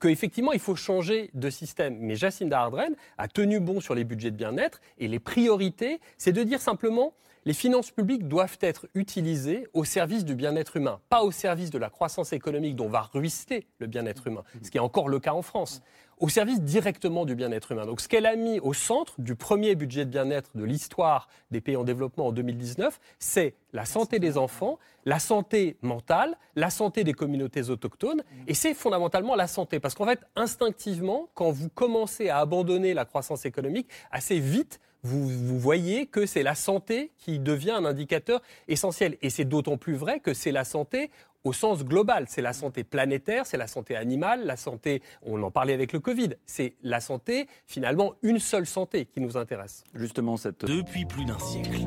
qu'effectivement, 0.00 0.52
il 0.52 0.60
faut 0.60 0.76
changer 0.76 1.30
de 1.34 1.50
système. 1.50 1.98
Mais 2.00 2.16
Jacinda 2.16 2.60
Ardern 2.60 2.94
a 3.18 3.28
tenu 3.28 3.60
bon 3.60 3.80
sur 3.80 3.94
les 3.94 4.04
budgets 4.04 4.30
de 4.30 4.36
bien-être, 4.36 4.80
et 4.98 5.08
les 5.08 5.18
priorités, 5.18 6.00
c'est 6.18 6.32
de 6.32 6.42
dire 6.42 6.60
simplement, 6.60 7.14
les 7.44 7.54
finances 7.54 7.90
publiques 7.90 8.28
doivent 8.28 8.58
être 8.60 8.86
utilisées 8.94 9.66
au 9.72 9.84
service 9.84 10.24
du 10.24 10.34
bien-être 10.34 10.76
humain, 10.76 11.00
pas 11.08 11.22
au 11.22 11.32
service 11.32 11.70
de 11.70 11.78
la 11.78 11.90
croissance 11.90 12.32
économique 12.32 12.76
dont 12.76 12.88
va 12.88 13.02
ruisseler 13.12 13.66
le 13.78 13.86
bien-être 13.86 14.26
humain, 14.28 14.44
ce 14.62 14.70
qui 14.70 14.76
est 14.76 14.80
encore 14.80 15.08
le 15.08 15.18
cas 15.18 15.32
en 15.32 15.42
France 15.42 15.82
au 16.22 16.28
service 16.28 16.62
directement 16.62 17.24
du 17.24 17.34
bien-être 17.34 17.72
humain. 17.72 17.84
Donc 17.84 18.00
ce 18.00 18.08
qu'elle 18.08 18.26
a 18.26 18.36
mis 18.36 18.60
au 18.60 18.72
centre 18.72 19.20
du 19.20 19.34
premier 19.34 19.74
budget 19.74 20.04
de 20.04 20.10
bien-être 20.10 20.50
de 20.54 20.62
l'histoire 20.62 21.28
des 21.50 21.60
pays 21.60 21.74
en 21.74 21.82
développement 21.82 22.28
en 22.28 22.32
2019, 22.32 23.00
c'est 23.18 23.54
la 23.72 23.84
santé 23.84 24.20
des 24.20 24.38
enfants, 24.38 24.78
la 25.04 25.18
santé 25.18 25.76
mentale, 25.82 26.38
la 26.54 26.70
santé 26.70 27.02
des 27.02 27.12
communautés 27.12 27.70
autochtones, 27.70 28.22
et 28.46 28.54
c'est 28.54 28.72
fondamentalement 28.72 29.34
la 29.34 29.48
santé. 29.48 29.80
Parce 29.80 29.96
qu'en 29.96 30.06
fait, 30.06 30.20
instinctivement, 30.36 31.28
quand 31.34 31.50
vous 31.50 31.68
commencez 31.68 32.28
à 32.28 32.38
abandonner 32.38 32.94
la 32.94 33.04
croissance 33.04 33.44
économique, 33.44 33.88
assez 34.12 34.38
vite, 34.38 34.78
vous, 35.02 35.26
vous, 35.28 35.58
voyez 35.58 36.06
que 36.06 36.26
c'est 36.26 36.44
la 36.44 36.54
santé 36.54 37.10
qui 37.18 37.40
devient 37.40 37.72
un 37.72 37.84
indicateur 37.84 38.40
essentiel. 38.68 39.16
Et 39.20 39.30
c'est 39.30 39.44
d'autant 39.44 39.76
plus 39.76 39.96
vrai 39.96 40.20
que 40.20 40.32
c'est 40.32 40.52
la 40.52 40.62
santé 40.62 41.10
au 41.44 41.52
sens 41.52 41.84
global. 41.84 42.26
C'est 42.28 42.42
la 42.42 42.52
santé 42.52 42.84
planétaire, 42.84 43.46
c'est 43.46 43.56
la 43.56 43.66
santé 43.66 43.96
animale, 43.96 44.44
la 44.44 44.56
santé, 44.56 45.02
on 45.22 45.42
en 45.42 45.50
parlait 45.50 45.74
avec 45.74 45.92
le 45.92 46.00
Covid, 46.00 46.30
c'est 46.46 46.74
la 46.82 47.00
santé, 47.00 47.48
finalement, 47.66 48.14
une 48.22 48.38
seule 48.38 48.66
santé 48.66 49.06
qui 49.06 49.20
nous 49.20 49.36
intéresse. 49.36 49.84
Justement, 49.94 50.36
cette... 50.36 50.64
Depuis 50.64 51.04
plus 51.04 51.24
d'un 51.24 51.38
siècle. 51.38 51.86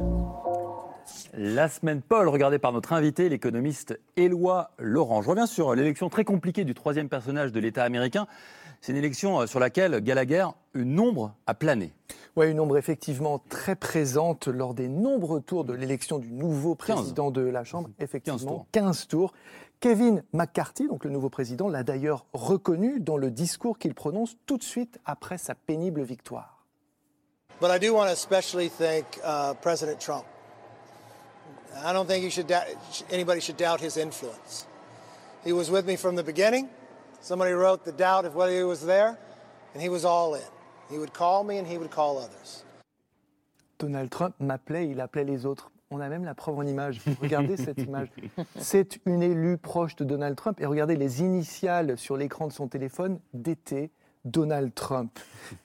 La 1.38 1.69
semaine 1.69 2.01
Paul, 2.01 2.27
regardée 2.29 2.59
par 2.59 2.71
notre 2.71 2.93
invité, 2.93 3.29
l'économiste 3.29 4.00
Éloi 4.15 4.71
Laurent. 4.79 5.21
Je 5.21 5.29
reviens 5.29 5.45
sur 5.45 5.75
l'élection 5.75 6.09
très 6.09 6.24
compliquée 6.24 6.63
du 6.63 6.74
troisième 6.74 7.09
personnage 7.09 7.51
de 7.51 7.59
l'État 7.59 7.83
américain. 7.83 8.25
C'est 8.81 8.91
une 8.91 8.97
élection 8.97 9.41
euh, 9.41 9.47
sur 9.47 9.59
laquelle 9.59 10.00
Gallagher, 10.01 10.47
une 10.74 11.00
ombre 11.00 11.33
a 11.47 11.53
plané. 11.53 11.93
Oui, 12.36 12.51
une 12.51 12.60
ombre 12.60 12.77
effectivement 12.77 13.39
très 13.50 13.75
présente 13.77 14.48
lors 14.48 14.74
des 14.74 14.89
nombreux 14.89 15.39
tours 15.39 15.63
de 15.63 15.72
l'élection 15.72 16.20
du 16.20 16.34
nouveau 16.34 16.75
président 16.75 17.32
de 17.32 17.39
la 17.39 17.63
Chambre. 17.63 17.89
Effectivement, 18.00 18.68
15 18.74 19.08
tours. 19.08 19.32
Kevin 19.80 20.22
McCarthy, 20.34 20.88
donc 20.88 21.06
le 21.06 21.12
nouveau 21.12 21.30
président, 21.30 21.70
l'a 21.70 21.84
d'ailleurs 21.84 22.25
reconnu 22.34 23.00
dans 23.00 23.15
le 23.15 23.32
discours 23.32 23.77
qu'il 23.77 23.94
prononce 23.94 24.36
tout 24.46 24.58
de 24.58 24.63
suite 24.63 25.00
après 25.06 25.38
sa 25.38 25.56
pénible 25.56 26.01
victoire. 26.01 26.65
But 27.62 27.72
I 27.72 27.80
do 27.80 27.94
want 27.94 28.08
to 28.08 28.12
especially 28.12 28.70
thank 28.70 29.06
uh, 29.24 29.54
President 29.62 29.98
Trump. 29.98 30.25
I 31.86 31.94
don't 31.94 32.06
think 32.06 32.30
should 32.32 32.51
anybody 33.10 33.39
should 33.39 33.58
doubt 33.58 33.80
his 33.80 33.96
influence. 33.96 34.68
He 35.46 35.54
was 35.54 35.70
with 35.70 35.86
me 35.86 35.96
from 35.96 36.18
the 36.18 36.24
beginning. 36.24 36.68
Somebody 37.22 37.54
wrote 37.54 37.86
the 37.86 37.94
doubt 37.94 38.25
of 38.25 38.36
whether 38.36 38.54
he 38.54 38.63
was 38.63 38.86
there, 38.86 39.18
and 39.74 39.82
he 39.82 39.88
was 39.88 40.04
all 40.04 40.36
in. 40.36 40.54
He 40.89 40.98
would 40.98 41.13
call 41.13 41.44
me 41.44 41.58
and 41.58 41.65
he 41.68 41.77
would 41.77 41.89
call 41.89 42.18
others. 42.18 42.63
Donald 43.80 44.10
Trump 44.10 44.36
m'appelait, 44.39 44.88
il 44.88 45.01
appelait 45.01 45.24
les 45.24 45.46
autres. 45.46 45.72
On 45.92 46.00
a 46.00 46.10
même 46.10 46.24
la 46.24 46.34
preuve 46.34 46.58
en 46.58 46.63
image. 46.63 47.01
Regardez 47.22 47.58
cette 47.58 47.80
image. 47.80 48.10
C'est 48.60 49.00
une 49.06 49.22
élue 49.22 49.58
proche 49.58 49.96
de 49.96 50.04
Donald 50.04 50.36
Trump. 50.36 50.60
Et 50.62 50.65
regardez 50.65 50.96
les 50.96 51.22
initiales 51.22 51.98
sur 51.98 52.18
l'écran 52.18 52.48
de 52.48 52.54
son 52.54 52.68
téléphone 52.68 53.20
d'été. 53.34 53.92
Donald 54.25 54.74
Trump. 54.74 55.20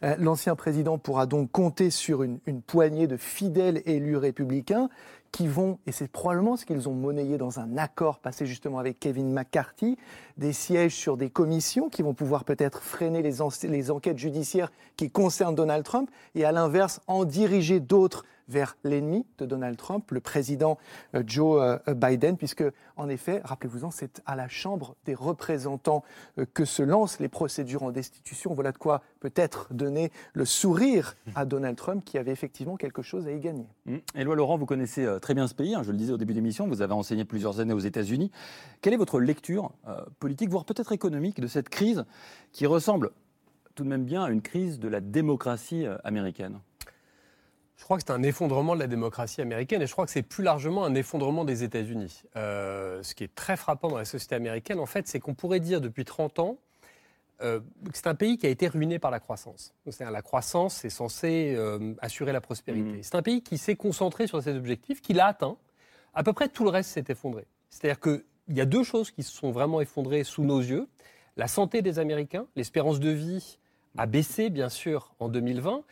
Euh, 0.04 0.16
l'ancien 0.18 0.54
président 0.54 0.98
pourra 0.98 1.24
donc 1.24 1.50
compter 1.50 1.88
sur 1.88 2.22
une, 2.22 2.40
une, 2.44 2.60
poignée 2.60 3.06
de 3.06 3.16
fidèles 3.16 3.82
élus 3.86 4.18
républicains 4.18 4.90
qui 5.32 5.46
vont, 5.46 5.78
et 5.86 5.92
c'est 5.92 6.10
probablement 6.10 6.56
ce 6.56 6.64
qu'ils 6.66 6.88
ont 6.88 6.94
monnayé 6.94 7.38
dans 7.38 7.60
un 7.60 7.76
accord 7.76 8.18
passé 8.18 8.46
justement 8.46 8.78
avec 8.78 8.98
Kevin 8.98 9.32
McCarthy, 9.32 9.96
des 10.36 10.52
sièges 10.52 10.94
sur 10.94 11.16
des 11.16 11.30
commissions 11.30 11.88
qui 11.88 12.02
vont 12.02 12.14
pouvoir 12.14 12.44
peut-être 12.44 12.82
freiner 12.82 13.22
les, 13.22 13.34
les 13.68 13.90
enquêtes 13.90 14.18
judiciaires 14.18 14.72
qui 14.96 15.10
concernent 15.10 15.54
Donald 15.54 15.84
Trump, 15.84 16.10
et 16.34 16.44
à 16.44 16.52
l'inverse, 16.52 17.00
en 17.06 17.24
diriger 17.24 17.80
d'autres 17.80 18.24
vers 18.50 18.76
l'ennemi 18.84 19.24
de 19.38 19.46
Donald 19.46 19.76
Trump, 19.76 20.10
le 20.10 20.20
président 20.20 20.76
euh, 21.14 21.22
Joe 21.26 21.80
euh, 21.88 21.94
Biden, 21.94 22.36
puisque, 22.36 22.64
en 22.96 23.08
effet, 23.08 23.40
rappelez-vous-en, 23.44 23.90
c'est 23.90 24.20
à 24.26 24.36
la 24.36 24.48
Chambre 24.48 24.96
des 25.04 25.14
représentants 25.14 26.02
euh, 26.38 26.44
que 26.52 26.64
se 26.64 26.82
lancent 26.82 27.20
les 27.20 27.28
procédures 27.28 27.84
en 27.84 27.92
destitution. 27.92 28.52
Voilà 28.52 28.72
de 28.72 28.78
quoi 28.78 29.02
peut-être 29.20 29.72
donner 29.72 30.10
le 30.32 30.44
sourire 30.44 31.16
à 31.34 31.44
Donald 31.44 31.76
Trump, 31.76 32.04
qui 32.04 32.18
avait 32.18 32.32
effectivement 32.32 32.76
quelque 32.76 33.02
chose 33.02 33.26
à 33.26 33.32
y 33.32 33.38
gagner. 33.38 33.66
Mmh. 33.86 33.96
Éloi 34.16 34.34
Laurent, 34.34 34.58
vous 34.58 34.66
connaissez 34.66 35.06
très 35.22 35.34
bien 35.34 35.46
ce 35.46 35.54
pays, 35.54 35.74
hein, 35.74 35.82
je 35.84 35.92
le 35.92 35.96
disais 35.96 36.12
au 36.12 36.16
début 36.16 36.32
de 36.32 36.38
l'émission, 36.38 36.66
vous 36.66 36.82
avez 36.82 36.94
enseigné 36.94 37.24
plusieurs 37.24 37.60
années 37.60 37.74
aux 37.74 37.78
États-Unis. 37.78 38.30
Quelle 38.80 38.94
est 38.94 38.98
votre 38.98 39.20
lecture 39.20 39.72
politique, 40.18 40.48
voire 40.50 40.64
peut-être 40.64 40.92
économique, 40.92 41.40
de 41.40 41.46
cette 41.46 41.68
crise 41.68 42.04
qui 42.52 42.66
ressemble 42.66 43.10
tout 43.74 43.84
de 43.84 43.88
même 43.88 44.04
bien 44.04 44.24
à 44.24 44.30
une 44.30 44.42
crise 44.42 44.80
de 44.80 44.88
la 44.88 45.00
démocratie 45.00 45.84
américaine? 46.02 46.60
Je 47.80 47.84
crois 47.84 47.96
que 47.96 48.02
c'est 48.06 48.12
un 48.12 48.22
effondrement 48.22 48.74
de 48.74 48.80
la 48.80 48.86
démocratie 48.86 49.40
américaine 49.40 49.80
et 49.80 49.86
je 49.86 49.92
crois 49.92 50.04
que 50.04 50.12
c'est 50.12 50.20
plus 50.20 50.44
largement 50.44 50.84
un 50.84 50.94
effondrement 50.94 51.46
des 51.46 51.64
États-Unis. 51.64 52.24
Euh, 52.36 53.02
ce 53.02 53.14
qui 53.14 53.24
est 53.24 53.34
très 53.34 53.56
frappant 53.56 53.88
dans 53.88 53.96
la 53.96 54.04
société 54.04 54.34
américaine, 54.34 54.78
en 54.78 54.86
fait, 54.86 55.08
c'est 55.08 55.18
qu'on 55.18 55.32
pourrait 55.32 55.60
dire 55.60 55.80
depuis 55.80 56.04
30 56.04 56.40
ans 56.40 56.58
euh, 57.40 57.60
que 57.60 57.94
c'est 57.94 58.06
un 58.06 58.14
pays 58.14 58.36
qui 58.36 58.46
a 58.46 58.50
été 58.50 58.68
ruiné 58.68 58.98
par 58.98 59.10
la 59.10 59.18
croissance. 59.18 59.72
la 59.98 60.20
croissance 60.20 60.84
est 60.84 60.90
censée 60.90 61.54
euh, 61.56 61.94
assurer 62.02 62.32
la 62.32 62.42
prospérité. 62.42 62.98
Mmh. 62.98 63.02
C'est 63.02 63.14
un 63.14 63.22
pays 63.22 63.42
qui 63.42 63.56
s'est 63.56 63.76
concentré 63.76 64.26
sur 64.26 64.42
cet 64.42 64.56
objectif, 64.56 65.00
qui 65.00 65.14
l'a 65.14 65.28
atteint. 65.28 65.56
À 66.12 66.22
peu 66.22 66.34
près 66.34 66.48
tout 66.48 66.64
le 66.64 66.70
reste 66.70 66.90
s'est 66.90 67.06
effondré. 67.08 67.46
C'est-à-dire 67.70 67.98
qu'il 67.98 68.22
y 68.56 68.60
a 68.60 68.66
deux 68.66 68.84
choses 68.84 69.10
qui 69.10 69.22
se 69.22 69.32
sont 69.32 69.52
vraiment 69.52 69.80
effondrées 69.80 70.24
sous 70.24 70.44
nos 70.44 70.60
yeux. 70.60 70.86
La 71.38 71.48
santé 71.48 71.80
des 71.80 71.98
Américains, 71.98 72.44
l'espérance 72.56 73.00
de 73.00 73.08
vie 73.08 73.56
a 73.96 74.04
baissé, 74.04 74.50
bien 74.50 74.68
sûr, 74.68 75.14
en 75.18 75.30
2020 75.30 75.82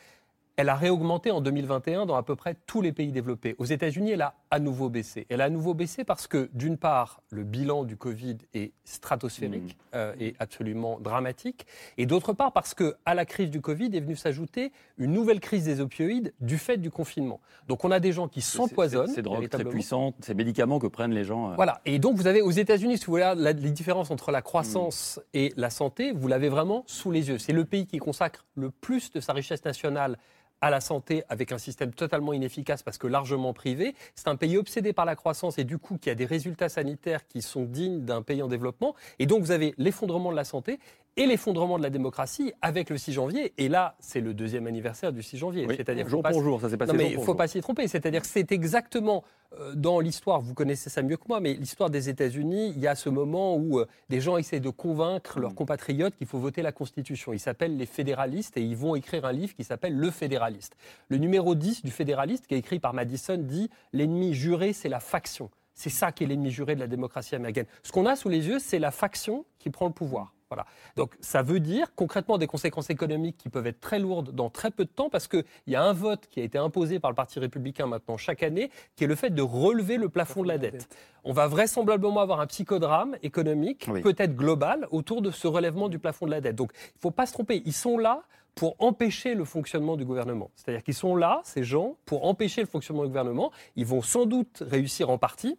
elle 0.58 0.70
a 0.70 0.74
réaugmenté 0.74 1.30
en 1.30 1.40
2021 1.40 2.04
dans 2.04 2.16
à 2.16 2.24
peu 2.24 2.34
près 2.34 2.56
tous 2.66 2.82
les 2.82 2.90
pays 2.90 3.12
développés. 3.12 3.54
Aux 3.58 3.64
États-Unis, 3.64 4.10
elle 4.10 4.22
a 4.22 4.34
à 4.50 4.58
nouveau 4.58 4.88
baissé. 4.88 5.24
Elle 5.30 5.40
a 5.40 5.44
à 5.44 5.50
nouveau 5.50 5.72
baissé 5.72 6.02
parce 6.02 6.26
que, 6.26 6.50
d'une 6.52 6.76
part, 6.76 7.22
le 7.30 7.44
bilan 7.44 7.84
du 7.84 7.96
Covid 7.96 8.38
est 8.54 8.72
stratosphérique 8.84 9.76
mmh. 9.76 9.94
euh, 9.94 10.14
et 10.18 10.34
absolument 10.40 10.98
dramatique, 10.98 11.64
et 11.96 12.06
d'autre 12.06 12.32
part 12.32 12.52
parce 12.52 12.74
que 12.74 12.96
à 13.06 13.14
la 13.14 13.24
crise 13.24 13.50
du 13.50 13.60
Covid 13.60 13.96
est 13.96 14.00
venue 14.00 14.16
s'ajouter 14.16 14.72
une 14.96 15.12
nouvelle 15.12 15.38
crise 15.38 15.64
des 15.64 15.80
opioïdes 15.80 16.34
du 16.40 16.58
fait 16.58 16.78
du 16.78 16.90
confinement. 16.90 17.38
Donc, 17.68 17.84
on 17.84 17.92
a 17.92 18.00
des 18.00 18.10
gens 18.10 18.26
qui 18.26 18.40
s'empoisonnent. 18.40 19.14
Ces 19.14 19.22
drogues 19.22 19.48
très 19.48 19.64
puissantes, 19.64 20.16
ces 20.22 20.34
médicaments 20.34 20.80
que 20.80 20.88
prennent 20.88 21.14
les 21.14 21.24
gens. 21.24 21.52
Euh. 21.52 21.54
Voilà. 21.54 21.80
Et 21.84 22.00
donc, 22.00 22.16
vous 22.16 22.26
avez 22.26 22.42
aux 22.42 22.50
États-Unis, 22.50 22.98
si 22.98 23.04
vous 23.04 23.12
voulez, 23.12 23.32
la, 23.36 23.52
les 23.52 23.70
différences 23.70 24.10
entre 24.10 24.32
la 24.32 24.42
croissance 24.42 25.18
mmh. 25.18 25.36
et 25.38 25.52
la 25.56 25.70
santé, 25.70 26.10
vous 26.10 26.26
l'avez 26.26 26.48
vraiment 26.48 26.82
sous 26.88 27.12
les 27.12 27.28
yeux. 27.28 27.38
C'est 27.38 27.52
le 27.52 27.64
pays 27.64 27.86
qui 27.86 27.98
consacre 27.98 28.44
le 28.56 28.70
plus 28.72 29.12
de 29.12 29.20
sa 29.20 29.32
richesse 29.32 29.64
nationale 29.64 30.18
à 30.60 30.70
la 30.70 30.80
santé 30.80 31.22
avec 31.28 31.52
un 31.52 31.58
système 31.58 31.92
totalement 31.92 32.32
inefficace 32.32 32.82
parce 32.82 32.98
que 32.98 33.06
largement 33.06 33.52
privé. 33.52 33.94
C'est 34.14 34.28
un 34.28 34.36
pays 34.36 34.56
obsédé 34.56 34.92
par 34.92 35.04
la 35.04 35.16
croissance 35.16 35.58
et 35.58 35.64
du 35.64 35.78
coup 35.78 35.98
qui 35.98 36.10
a 36.10 36.14
des 36.14 36.26
résultats 36.26 36.68
sanitaires 36.68 37.26
qui 37.26 37.42
sont 37.42 37.64
dignes 37.64 38.04
d'un 38.04 38.22
pays 38.22 38.42
en 38.42 38.48
développement. 38.48 38.94
Et 39.18 39.26
donc 39.26 39.42
vous 39.42 39.50
avez 39.50 39.74
l'effondrement 39.78 40.30
de 40.30 40.36
la 40.36 40.44
santé 40.44 40.78
et 41.18 41.26
l'effondrement 41.26 41.78
de 41.78 41.82
la 41.82 41.90
démocratie 41.90 42.52
avec 42.62 42.90
le 42.90 42.96
6 42.96 43.12
janvier. 43.12 43.52
Et 43.58 43.68
là, 43.68 43.96
c'est 43.98 44.20
le 44.20 44.34
deuxième 44.34 44.66
anniversaire 44.66 45.12
du 45.12 45.22
6 45.22 45.36
janvier. 45.36 45.66
C'est-à-dire 45.68 46.08
jour 46.08 46.22
pour 46.22 46.42
jour, 46.42 46.60
ça 46.60 46.70
s'est 46.70 46.76
passé. 46.76 46.92
Non, 46.92 46.98
mais 46.98 47.10
il 47.10 47.18
ne 47.18 47.24
faut 47.24 47.34
pas 47.34 47.48
s'y 47.48 47.60
tromper. 47.60 47.88
C'est-à-dire 47.88 48.24
c'est 48.24 48.52
exactement 48.52 49.24
euh, 49.58 49.74
dans 49.74 49.98
l'histoire, 49.98 50.40
vous 50.40 50.54
connaissez 50.54 50.90
ça 50.90 51.02
mieux 51.02 51.16
que 51.16 51.24
moi, 51.28 51.40
mais 51.40 51.54
l'histoire 51.54 51.90
des 51.90 52.08
États-Unis, 52.08 52.72
il 52.76 52.80
y 52.80 52.86
a 52.86 52.94
ce 52.94 53.08
moment 53.08 53.56
où 53.56 53.80
euh, 53.80 53.86
des 54.10 54.20
gens 54.20 54.36
essaient 54.36 54.60
de 54.60 54.70
convaincre 54.70 55.40
leurs 55.40 55.52
mm. 55.52 55.56
compatriotes 55.56 56.16
qu'il 56.16 56.26
faut 56.26 56.38
voter 56.38 56.62
la 56.62 56.70
Constitution. 56.70 57.32
Ils 57.32 57.40
s'appellent 57.40 57.76
les 57.76 57.86
fédéralistes 57.86 58.56
et 58.56 58.62
ils 58.62 58.76
vont 58.76 58.94
écrire 58.94 59.24
un 59.24 59.32
livre 59.32 59.54
qui 59.54 59.64
s'appelle 59.64 59.96
Le 59.96 60.10
Fédéraliste. 60.10 60.76
Le 61.08 61.16
numéro 61.16 61.54
10 61.54 61.82
du 61.82 61.90
Fédéraliste, 61.90 62.46
qui 62.46 62.54
est 62.54 62.58
écrit 62.58 62.78
par 62.78 62.94
Madison, 62.94 63.38
dit 63.38 63.70
L'ennemi 63.92 64.34
juré, 64.34 64.72
c'est 64.72 64.88
la 64.88 65.00
faction. 65.00 65.50
C'est 65.74 65.90
ça 65.90 66.12
qui 66.12 66.24
est 66.24 66.26
l'ennemi 66.26 66.50
juré 66.50 66.74
de 66.74 66.80
la 66.80 66.88
démocratie 66.88 67.34
américaine. 67.34 67.66
Ce 67.82 67.92
qu'on 67.92 68.04
a 68.06 68.16
sous 68.16 68.28
les 68.28 68.46
yeux, 68.48 68.58
c'est 68.58 68.78
la 68.78 68.90
faction 68.90 69.46
qui 69.58 69.70
prend 69.70 69.86
le 69.86 69.92
pouvoir. 69.92 70.34
Voilà. 70.50 70.64
Donc 70.96 71.14
ça 71.20 71.42
veut 71.42 71.60
dire 71.60 71.94
concrètement 71.94 72.38
des 72.38 72.46
conséquences 72.46 72.88
économiques 72.88 73.36
qui 73.36 73.50
peuvent 73.50 73.66
être 73.66 73.80
très 73.80 73.98
lourdes 73.98 74.34
dans 74.34 74.48
très 74.48 74.70
peu 74.70 74.84
de 74.84 74.90
temps 74.90 75.10
parce 75.10 75.28
qu'il 75.28 75.44
y 75.66 75.76
a 75.76 75.82
un 75.82 75.92
vote 75.92 76.26
qui 76.30 76.40
a 76.40 76.42
été 76.42 76.56
imposé 76.56 76.98
par 77.00 77.10
le 77.10 77.14
Parti 77.14 77.38
républicain 77.38 77.86
maintenant 77.86 78.16
chaque 78.16 78.42
année 78.42 78.70
qui 78.96 79.04
est 79.04 79.06
le 79.06 79.14
fait 79.14 79.30
de 79.30 79.42
relever 79.42 79.98
le 79.98 80.08
plafond 80.08 80.42
de 80.42 80.48
la 80.48 80.56
dette. 80.56 80.88
On 81.24 81.34
va 81.34 81.48
vraisemblablement 81.48 82.20
avoir 82.20 82.40
un 82.40 82.46
psychodrame 82.46 83.16
économique, 83.22 83.90
peut-être 84.02 84.34
global, 84.34 84.88
autour 84.90 85.20
de 85.20 85.30
ce 85.30 85.46
relèvement 85.46 85.90
du 85.90 85.98
plafond 85.98 86.24
de 86.24 86.30
la 86.30 86.40
dette. 86.40 86.56
Donc 86.56 86.72
il 86.74 86.96
ne 86.96 87.00
faut 87.00 87.10
pas 87.10 87.26
se 87.26 87.34
tromper, 87.34 87.62
ils 87.66 87.74
sont 87.74 87.98
là 87.98 88.22
pour 88.54 88.74
empêcher 88.78 89.34
le 89.34 89.44
fonctionnement 89.44 89.96
du 89.96 90.04
gouvernement. 90.04 90.50
C'est-à-dire 90.56 90.82
qu'ils 90.82 90.94
sont 90.94 91.14
là, 91.14 91.42
ces 91.44 91.62
gens, 91.62 91.96
pour 92.06 92.24
empêcher 92.24 92.62
le 92.62 92.66
fonctionnement 92.66 93.02
du 93.02 93.08
gouvernement. 93.08 93.52
Ils 93.76 93.86
vont 93.86 94.02
sans 94.02 94.26
doute 94.26 94.64
réussir 94.66 95.10
en 95.10 95.18
partie. 95.18 95.58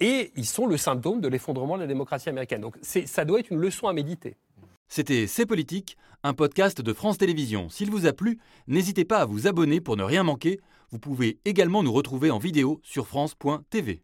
Et 0.00 0.32
ils 0.36 0.46
sont 0.46 0.66
le 0.66 0.76
symptôme 0.76 1.20
de 1.20 1.28
l'effondrement 1.28 1.76
de 1.76 1.82
la 1.82 1.86
démocratie 1.86 2.28
américaine. 2.28 2.60
Donc 2.60 2.76
ça 2.82 3.24
doit 3.24 3.40
être 3.40 3.50
une 3.50 3.58
leçon 3.58 3.88
à 3.88 3.92
méditer. 3.92 4.36
C'était 4.88 5.26
C'est 5.26 5.44
politique, 5.44 5.96
un 6.22 6.34
podcast 6.34 6.80
de 6.80 6.92
France 6.92 7.18
Télévisions. 7.18 7.68
S'il 7.68 7.90
vous 7.90 8.06
a 8.06 8.12
plu, 8.12 8.38
n'hésitez 8.66 9.04
pas 9.04 9.18
à 9.18 9.26
vous 9.26 9.46
abonner 9.46 9.80
pour 9.80 9.96
ne 9.96 10.02
rien 10.02 10.22
manquer. 10.22 10.60
Vous 10.90 10.98
pouvez 10.98 11.38
également 11.44 11.82
nous 11.82 11.92
retrouver 11.92 12.30
en 12.30 12.38
vidéo 12.38 12.80
sur 12.82 13.06
France.tv. 13.06 14.02